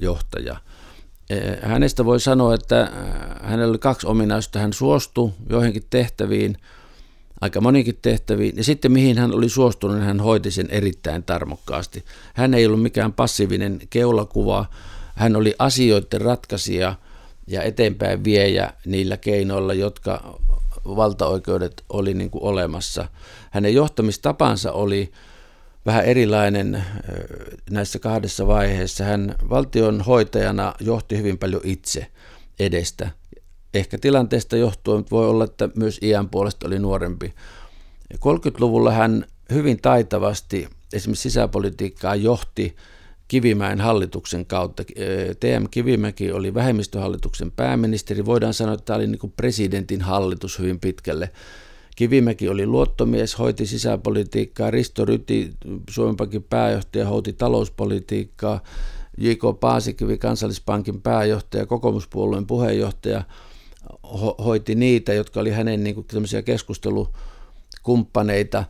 johtaja. 0.00 0.56
E, 1.30 1.36
hänestä 1.62 2.04
voi 2.04 2.20
sanoa, 2.20 2.54
että 2.54 2.92
hänellä 3.42 3.70
oli 3.70 3.78
kaksi 3.78 4.06
ominaisuutta. 4.06 4.58
Hän 4.58 4.72
suostui 4.72 5.32
joihinkin 5.50 5.84
tehtäviin– 5.90 6.56
aika 7.40 7.60
monikin 7.60 7.98
tehtäviin. 8.02 8.56
Ja 8.56 8.64
sitten 8.64 8.92
mihin 8.92 9.18
hän 9.18 9.34
oli 9.34 9.48
suostunut, 9.48 10.00
hän 10.00 10.20
hoiti 10.20 10.50
sen 10.50 10.70
erittäin 10.70 11.22
tarmokkaasti. 11.22 12.04
Hän 12.34 12.54
ei 12.54 12.66
ollut 12.66 12.82
mikään 12.82 13.12
passiivinen 13.12 13.80
keulakuva, 13.90 14.66
hän 15.14 15.36
oli 15.36 15.54
asioiden 15.58 16.20
ratkaisija 16.20 16.94
ja 17.46 17.62
eteenpäin 17.62 18.24
viejä 18.24 18.72
niillä 18.86 19.16
keinoilla, 19.16 19.74
jotka 19.74 20.38
valtaoikeudet 20.84 21.84
oli 21.88 22.14
niin 22.14 22.30
kuin 22.30 22.44
olemassa. 22.44 23.08
Hänen 23.50 23.74
johtamistapansa 23.74 24.72
oli 24.72 25.12
vähän 25.86 26.04
erilainen 26.04 26.84
näissä 27.70 27.98
kahdessa 27.98 28.46
vaiheessa. 28.46 29.04
Hän 29.04 29.34
valtion 29.50 30.00
hoitajana 30.00 30.74
johti 30.80 31.18
hyvin 31.18 31.38
paljon 31.38 31.62
itse 31.64 32.06
edestä 32.58 33.10
ehkä 33.74 33.98
tilanteesta 33.98 34.56
johtuen, 34.56 35.04
voi 35.10 35.28
olla, 35.28 35.44
että 35.44 35.68
myös 35.74 35.98
iän 36.02 36.28
puolesta 36.28 36.66
oli 36.66 36.78
nuorempi. 36.78 37.34
30-luvulla 38.14 38.92
hän 38.92 39.24
hyvin 39.52 39.80
taitavasti 39.82 40.68
esimerkiksi 40.92 41.22
sisäpolitiikkaa 41.22 42.14
johti 42.14 42.76
Kivimäen 43.28 43.80
hallituksen 43.80 44.46
kautta. 44.46 44.84
TM 45.40 45.64
Kivimäki 45.70 46.32
oli 46.32 46.54
vähemmistöhallituksen 46.54 47.50
pääministeri. 47.50 48.26
Voidaan 48.26 48.54
sanoa, 48.54 48.74
että 48.74 48.84
tämä 48.84 48.96
oli 48.96 49.06
niin 49.06 49.32
presidentin 49.36 50.00
hallitus 50.00 50.58
hyvin 50.58 50.80
pitkälle. 50.80 51.30
Kivimäki 51.96 52.48
oli 52.48 52.66
luottomies, 52.66 53.38
hoiti 53.38 53.66
sisäpolitiikkaa. 53.66 54.70
Risto 54.70 55.04
Ryti, 55.04 55.50
Suomen 55.90 56.16
Pankin 56.16 56.42
pääjohtaja, 56.42 57.06
hoiti 57.06 57.32
talouspolitiikkaa. 57.32 58.60
J.K. 59.18 59.60
Paasikivi, 59.60 60.18
kansallispankin 60.18 61.00
pääjohtaja, 61.00 61.66
kokoomuspuolueen 61.66 62.46
puheenjohtaja– 62.46 63.22
ho- 64.12 64.44
hoiti 64.44 64.74
niitä, 64.74 65.14
jotka 65.14 65.40
oli 65.40 65.50
hänen 65.50 65.84
niin 65.84 65.94
kuin, 65.94 66.06
keskustelukumppaneita, 66.44 68.64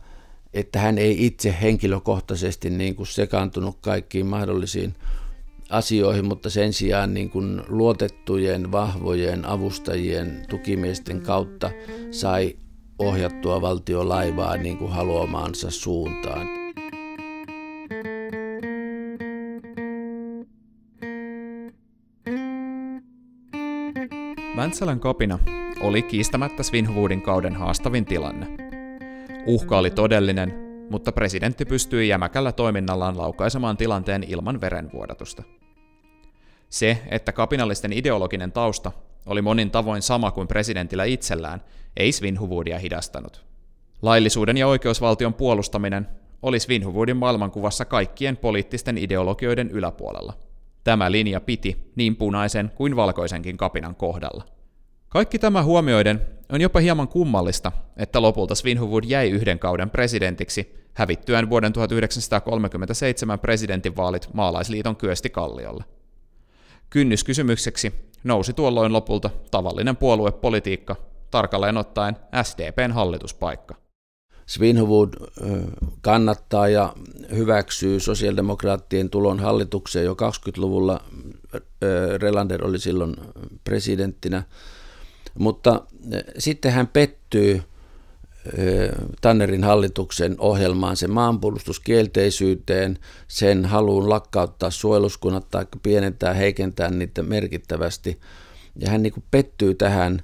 että 0.53 0.79
hän 0.79 0.97
ei 0.97 1.25
itse 1.25 1.55
henkilökohtaisesti 1.61 2.69
niin 2.69 2.95
kuin, 2.95 3.07
sekaantunut 3.07 3.77
kaikkiin 3.81 4.25
mahdollisiin 4.25 4.95
asioihin, 5.69 6.25
mutta 6.25 6.49
sen 6.49 6.73
sijaan 6.73 7.13
niin 7.13 7.29
kuin, 7.29 7.61
luotettujen, 7.67 8.71
vahvojen 8.71 9.45
avustajien, 9.45 10.45
tukimiesten 10.49 11.21
kautta 11.21 11.71
sai 12.11 12.55
ohjattua 12.99 13.61
valtiolaivaa 13.61 14.57
niin 14.57 14.77
kuin 14.77 14.91
haluamaansa 14.91 15.71
suuntaan. 15.71 16.58
Mäntsälän 24.59 24.99
kapina 24.99 25.39
oli 25.81 26.01
kiistämättä 26.01 26.63
Svinhuvudin 26.63 27.21
kauden 27.21 27.55
haastavin 27.55 28.05
tilanne. 28.05 28.47
Uhka 29.45 29.77
oli 29.77 29.89
todellinen, 29.91 30.53
mutta 30.89 31.11
presidentti 31.11 31.65
pystyi 31.65 32.07
jämäkällä 32.07 32.51
toiminnallaan 32.51 33.17
laukaisemaan 33.17 33.77
tilanteen 33.77 34.23
ilman 34.27 34.61
verenvuodatusta. 34.61 35.43
Se, 36.69 37.01
että 37.11 37.31
kapinallisten 37.31 37.93
ideologinen 37.93 38.51
tausta 38.51 38.91
oli 39.25 39.41
monin 39.41 39.71
tavoin 39.71 40.01
sama 40.01 40.31
kuin 40.31 40.47
presidentillä 40.47 41.03
itsellään, 41.03 41.63
ei 41.97 42.11
Svinhuvudia 42.11 42.79
hidastanut. 42.79 43.45
Laillisuuden 44.01 44.57
ja 44.57 44.67
oikeusvaltion 44.67 45.33
puolustaminen 45.33 46.07
oli 46.41 46.59
Svinhuvudin 46.59 47.17
maailmankuvassa 47.17 47.85
kaikkien 47.85 48.37
poliittisten 48.37 48.97
ideologioiden 48.97 49.71
yläpuolella. 49.71 50.48
Tämä 50.83 51.11
linja 51.11 51.41
piti 51.41 51.91
niin 51.95 52.15
punaisen 52.15 52.71
kuin 52.75 52.95
valkoisenkin 52.95 53.57
kapinan 53.57 53.95
kohdalla. 53.95 54.43
Kaikki 55.09 55.39
tämä 55.39 55.63
huomioiden 55.63 56.21
on 56.51 56.61
jopa 56.61 56.79
hieman 56.79 57.07
kummallista, 57.07 57.71
että 57.97 58.21
lopulta 58.21 58.55
Svinhuvud 58.55 59.03
jäi 59.07 59.29
yhden 59.29 59.59
kauden 59.59 59.89
presidentiksi, 59.89 60.75
hävittyään 60.93 61.49
vuoden 61.49 61.73
1937 61.73 63.39
presidentinvaalit 63.39 64.29
maalaisliiton 64.33 64.95
Kyösti 64.95 65.29
Kalliolle. 65.29 65.83
Kynnyskysymykseksi 66.89 67.93
nousi 68.23 68.53
tuolloin 68.53 68.93
lopulta 68.93 69.29
tavallinen 69.51 69.97
puoluepolitiikka, 69.97 70.95
tarkalleen 71.31 71.77
ottaen 71.77 72.15
SDPn 72.43 72.91
hallituspaikka. 72.91 73.88
Svinhuvud 74.49 75.13
kannattaa 76.01 76.67
ja 76.67 76.93
hyväksyy 77.35 77.99
sosiaalidemokraattien 77.99 79.09
tulon 79.09 79.39
hallitukseen 79.39 80.05
jo 80.05 80.13
20-luvulla. 80.13 81.03
Relander 82.17 82.65
oli 82.65 82.79
silloin 82.79 83.15
presidenttinä. 83.63 84.43
Mutta 85.39 85.81
sitten 86.37 86.71
hän 86.71 86.87
pettyy 86.87 87.61
Tannerin 89.21 89.63
hallituksen 89.63 90.35
ohjelmaan, 90.39 90.97
sen 90.97 91.11
maanpuolustuskielteisyyteen, 91.11 92.97
sen 93.27 93.65
haluun 93.65 94.09
lakkauttaa 94.09 94.71
suojeluskunnat 94.71 95.49
tai 95.51 95.65
pienentää, 95.83 96.33
heikentää 96.33 96.89
niitä 96.89 97.23
merkittävästi. 97.23 98.19
Ja 98.75 98.89
hän 98.89 99.03
niin 99.03 99.23
pettyy 99.31 99.75
tähän 99.75 100.21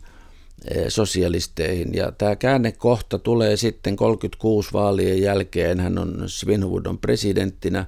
sosialisteihin. 0.89 1.93
Ja 1.93 2.11
tämä 2.11 2.35
käännekohta 2.35 3.19
tulee 3.19 3.57
sitten 3.57 3.95
36 3.95 4.69
vaalien 4.73 5.21
jälkeen. 5.21 5.79
Hän 5.79 5.97
on 5.97 6.23
Svinhuvudon 6.27 6.97
presidenttinä. 6.97 7.85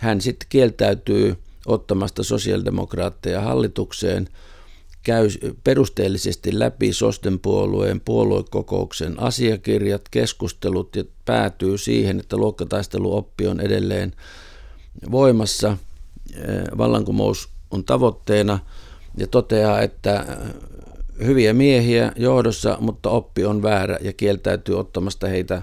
Hän 0.00 0.20
sitten 0.20 0.46
kieltäytyy 0.48 1.36
ottamasta 1.66 2.22
sosiaalidemokraatteja 2.22 3.40
hallitukseen– 3.40 4.28
käy 5.02 5.28
perusteellisesti 5.64 6.58
läpi 6.58 6.92
Sosten 6.92 7.38
puolueen 7.38 8.00
puoluekokouksen 8.00 9.20
asiakirjat, 9.20 10.02
keskustelut 10.10 10.96
ja 10.96 11.04
päätyy 11.24 11.78
siihen, 11.78 12.20
että 12.20 12.36
luokkataisteluoppi 12.36 13.46
on 13.46 13.60
edelleen 13.60 14.12
voimassa. 15.10 15.76
Vallankumous 16.78 17.48
on 17.70 17.84
tavoitteena 17.84 18.58
ja 19.16 19.26
toteaa, 19.26 19.80
että 19.80 20.26
hyviä 21.24 21.52
miehiä 21.52 22.12
johdossa, 22.16 22.76
mutta 22.80 23.10
oppi 23.10 23.44
on 23.44 23.62
väärä 23.62 23.98
ja 24.00 24.12
kieltäytyy 24.12 24.78
ottamasta 24.78 25.26
heitä 25.26 25.62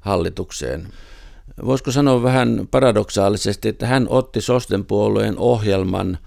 hallitukseen. 0.00 0.88
Voisiko 1.64 1.90
sanoa 1.90 2.22
vähän 2.22 2.68
paradoksaalisesti, 2.70 3.68
että 3.68 3.86
hän 3.86 4.06
otti 4.08 4.40
Sosten 4.40 4.84
puolueen 4.84 5.38
ohjelman– 5.38 6.18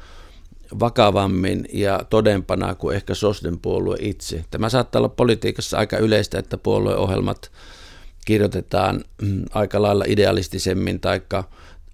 vakavammin 0.79 1.65
ja 1.73 1.99
todempana 2.10 2.75
kuin 2.75 2.95
ehkä 2.95 3.13
Sosden 3.13 3.60
puolue 3.60 3.97
itse. 3.99 4.45
Tämä 4.51 4.69
saattaa 4.69 4.99
olla 4.99 5.10
politiikassa 5.10 5.77
aika 5.77 5.97
yleistä, 5.97 6.39
että 6.39 6.58
puolueohjelmat 6.58 7.51
kirjoitetaan 8.25 9.03
mm, 9.21 9.45
aika 9.53 9.82
lailla 9.82 10.05
idealistisemmin 10.08 10.99
tai 10.99 11.21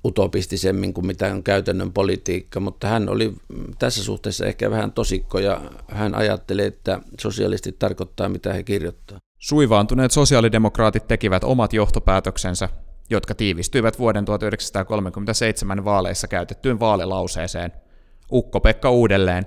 utopistisemmin 0.06 0.94
kuin 0.94 1.08
mitä 1.08 1.32
on 1.32 1.44
käytännön 1.44 1.94
politiikka, 1.94 2.60
mutta 2.60 2.88
hän 2.88 3.10
oli 3.10 3.34
tässä 3.80 4.04
suhteessa 4.04 4.46
ehkä 4.46 4.72
vähän 4.72 4.92
tosikko 4.92 5.40
ja 5.40 5.62
hän 5.88 6.16
ajatteli, 6.16 6.64
että 6.64 7.00
sosialistit 7.22 7.80
tarkoittaa 7.80 8.30
mitä 8.30 8.54
he 8.54 8.64
kirjoittaa. 8.64 9.18
Suivaantuneet 9.40 10.12
sosiaalidemokraatit 10.12 11.08
tekivät 11.08 11.44
omat 11.44 11.74
johtopäätöksensä, 11.74 12.70
jotka 13.10 13.36
tiivistyivät 13.36 14.00
vuoden 14.00 14.26
1937 14.26 15.86
vaaleissa 15.86 16.28
käytettyyn 16.28 16.80
vaalilauseeseen– 16.80 17.72
Ukko-Pekka 18.32 18.90
uudelleen 18.90 19.46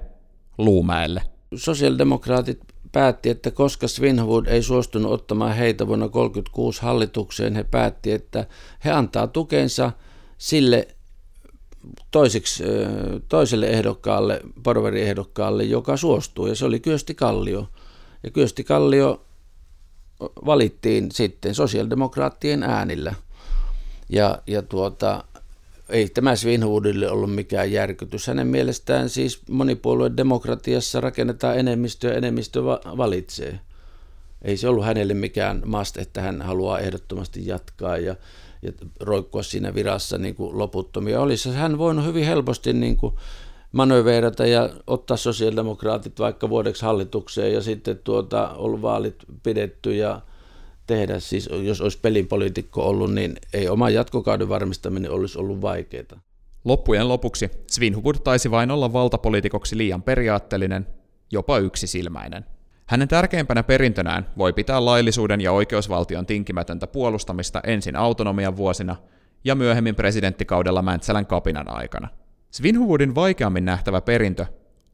Luumäelle. 0.58 1.22
Sosiaalidemokraatit 1.54 2.60
päätti, 2.92 3.30
että 3.30 3.50
koska 3.50 3.88
Svinhuvud 3.88 4.46
ei 4.46 4.62
suostunut 4.62 5.12
ottamaan 5.12 5.56
heitä 5.56 5.86
vuonna 5.86 6.08
1936 6.08 6.82
hallitukseen, 6.82 7.56
he 7.56 7.64
päätti, 7.64 8.12
että 8.12 8.46
he 8.84 8.90
antaa 8.90 9.26
tukensa 9.26 9.92
sille 10.38 10.88
toiseksi, 12.10 12.64
toiselle 13.28 13.66
ehdokkaalle, 13.66 14.40
porveriehdokkaalle, 14.62 15.64
joka 15.64 15.96
suostuu, 15.96 16.46
ja 16.46 16.54
se 16.54 16.64
oli 16.64 16.80
Kyösti 16.80 17.14
Kallio. 17.14 17.68
Ja 18.22 18.30
Kyösti 18.30 18.64
Kallio 18.64 19.24
valittiin 20.46 21.12
sitten 21.12 21.54
sosiaalidemokraattien 21.54 22.62
äänillä. 22.62 23.14
Ja, 24.08 24.42
ja 24.46 24.62
tuota, 24.62 25.24
ei 25.88 26.08
tämä 26.08 26.36
Svinhuvudille 26.36 27.10
ollut 27.10 27.34
mikään 27.34 27.72
järkytys. 27.72 28.26
Hänen 28.26 28.46
mielestään 28.46 29.08
siis 29.08 29.40
monipuolueen 29.48 30.16
demokratiassa 30.16 31.00
rakennetaan 31.00 31.58
enemmistö 31.58 32.08
ja 32.08 32.14
enemmistö 32.14 32.64
valitsee. 32.96 33.60
Ei 34.42 34.56
se 34.56 34.68
ollut 34.68 34.84
hänelle 34.84 35.14
mikään 35.14 35.62
must, 35.64 35.96
että 35.96 36.20
hän 36.20 36.42
haluaa 36.42 36.78
ehdottomasti 36.78 37.46
jatkaa 37.46 37.98
ja, 37.98 38.16
ja 38.62 38.72
roikkua 39.00 39.42
siinä 39.42 39.74
virassa 39.74 40.18
niin 40.18 40.34
kuin 40.34 40.58
loputtomia. 40.58 41.20
Olisi 41.20 41.50
hän 41.50 41.78
voinut 41.78 42.04
hyvin 42.04 42.24
helposti 42.24 42.72
niin 42.72 42.96
kuin 42.96 43.14
manöveerata 43.72 44.46
ja 44.46 44.70
ottaa 44.86 45.16
sosiaalidemokraatit 45.16 46.18
vaikka 46.18 46.48
vuodeksi 46.48 46.84
hallitukseen 46.84 47.52
ja 47.52 47.62
sitten 47.62 48.00
tuota, 48.04 48.48
ollut 48.48 48.82
vaalit 48.82 49.24
pidetty 49.42 49.94
ja 49.94 50.20
tehdä. 50.86 51.20
Siis 51.20 51.48
jos 51.62 51.80
olisi 51.80 51.98
pelipoliitikko 52.02 52.88
ollut, 52.88 53.14
niin 53.14 53.36
ei 53.52 53.68
oma 53.68 53.90
jatkokauden 53.90 54.48
varmistaminen 54.48 55.10
olisi 55.10 55.38
ollut 55.38 55.62
vaikeaa. 55.62 56.20
Loppujen 56.64 57.08
lopuksi 57.08 57.50
Svinhuvud 57.70 58.16
taisi 58.24 58.50
vain 58.50 58.70
olla 58.70 58.92
valtapoliitikoksi 58.92 59.76
liian 59.76 60.02
periaatteellinen, 60.02 60.86
jopa 61.32 61.58
yksisilmäinen. 61.58 62.44
Hänen 62.88 63.08
tärkeimpänä 63.08 63.62
perintönään 63.62 64.26
voi 64.38 64.52
pitää 64.52 64.84
laillisuuden 64.84 65.40
ja 65.40 65.52
oikeusvaltion 65.52 66.26
tinkimätöntä 66.26 66.86
puolustamista 66.86 67.60
ensin 67.64 67.96
autonomian 67.96 68.56
vuosina 68.56 68.96
ja 69.44 69.54
myöhemmin 69.54 69.94
presidenttikaudella 69.94 70.82
Mäntsälän 70.82 71.26
kapinan 71.26 71.70
aikana. 71.70 72.08
Svinhuvudin 72.50 73.14
vaikeammin 73.14 73.64
nähtävä 73.64 74.00
perintö 74.00 74.46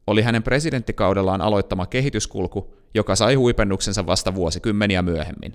oli 0.07 0.21
hänen 0.21 0.43
presidenttikaudellaan 0.43 1.41
aloittama 1.41 1.85
kehityskulku, 1.85 2.75
joka 2.93 3.15
sai 3.15 3.35
huipennuksensa 3.35 4.05
vasta 4.05 4.35
vuosikymmeniä 4.35 5.01
myöhemmin. 5.01 5.53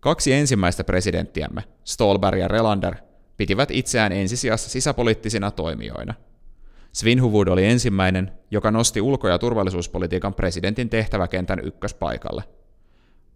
Kaksi 0.00 0.32
ensimmäistä 0.32 0.84
presidenttiämme, 0.84 1.64
Stolberg 1.84 2.38
ja 2.38 2.48
Relander, 2.48 2.94
pitivät 3.36 3.70
itseään 3.70 4.12
ensisijassa 4.12 4.70
sisäpoliittisina 4.70 5.50
toimijoina. 5.50 6.14
Svinhuvud 6.96 7.48
oli 7.48 7.64
ensimmäinen, 7.64 8.32
joka 8.50 8.70
nosti 8.70 9.00
ulko- 9.00 9.28
ja 9.28 9.38
turvallisuuspolitiikan 9.38 10.34
presidentin 10.34 10.88
tehtäväkentän 10.88 11.60
ykköspaikalle. 11.64 12.44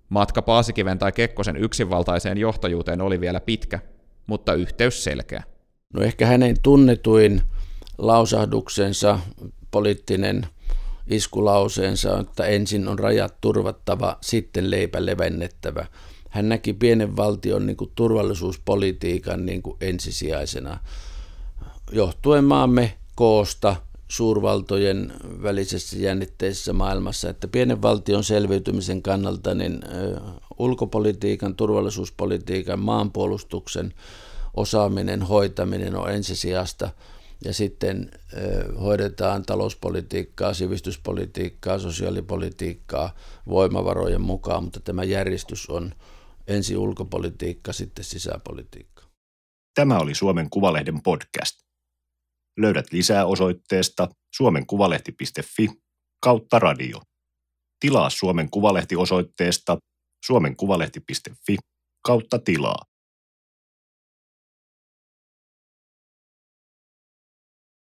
Matka 0.09 0.43
Paasikiven 0.43 0.99
tai 0.99 1.13
Kekkosen 1.13 1.57
yksinvaltaiseen 1.57 2.39
johtajuuteen 2.39 3.01
oli 3.01 3.21
vielä 3.21 3.41
pitkä, 3.41 3.79
mutta 4.27 4.55
yhteys 4.55 5.05
selkeä. 5.05 5.43
No 5.95 6.03
ehkä 6.03 6.27
hänen 6.27 6.57
tunnetuin 6.63 7.43
lausahduksensa, 7.99 9.19
poliittinen 9.71 10.47
iskulauseensa, 11.07 12.19
että 12.19 12.45
ensin 12.45 12.89
on 12.89 12.99
rajat 12.99 13.41
turvattava, 13.41 14.19
sitten 14.21 14.71
leipä 14.71 15.07
levennettävä– 15.07 15.87
hän 16.31 16.49
näki 16.49 16.73
pienen 16.73 17.17
valtion 17.17 17.67
niin 17.67 17.77
kuin 17.77 17.93
turvallisuuspolitiikan 17.95 19.47
niin 19.47 19.63
kuin 19.63 19.77
ensisijaisena, 19.81 20.79
johtuen 21.93 22.45
maamme 22.45 23.00
koosta 23.15 23.77
suurvaltojen 24.09 25.13
välisessä 25.43 25.97
jännitteisessä 25.97 26.73
maailmassa, 26.73 27.31
että 27.31 27.49
pienen 27.49 27.83
valtion 27.83 28.25
selviytymisen 28.25 29.03
kannalta 29.03 29.55
niin 29.55 29.81
ulkopolitiikan, 30.59 31.57
turvallisuuspolitiikan, 31.57 32.79
maanpuolustuksen 32.79 33.95
osaaminen, 34.55 35.23
hoitaminen 35.23 35.97
on 35.97 36.11
ensisijasta 36.11 36.91
ja 37.45 37.55
sitten 37.55 38.11
hoidetaan 38.81 39.43
talouspolitiikkaa, 39.47 40.55
sivistyspolitiikkaa, 40.55 41.79
sosiaalipolitiikkaa 41.79 43.15
voimavarojen 43.49 44.21
mukaan, 44.21 44.65
mutta 44.65 44.81
tämä 44.81 45.05
järjestys 45.05 45.71
on 45.71 45.93
ensi 46.47 46.77
ulkopolitiikka, 46.77 47.73
sitten 47.73 48.05
sisäpolitiikka. 48.05 49.03
Tämä 49.75 49.99
oli 49.99 50.15
Suomen 50.15 50.51
Kuvalehden 50.51 51.03
podcast. 51.03 51.70
Löydät 52.61 52.93
lisää 52.93 53.27
osoitteesta 53.27 54.09
suomenkuvalehti.fi 54.35 55.69
kautta 56.23 56.59
radio. 56.59 57.01
Tilaa 57.81 58.11
Suomen 58.11 58.51
Kuvalehti 58.51 58.97
osoitteesta 58.97 59.79
suomenkuvalehti.fi 60.27 61.57
kautta 62.05 62.39
tilaa. 62.39 62.90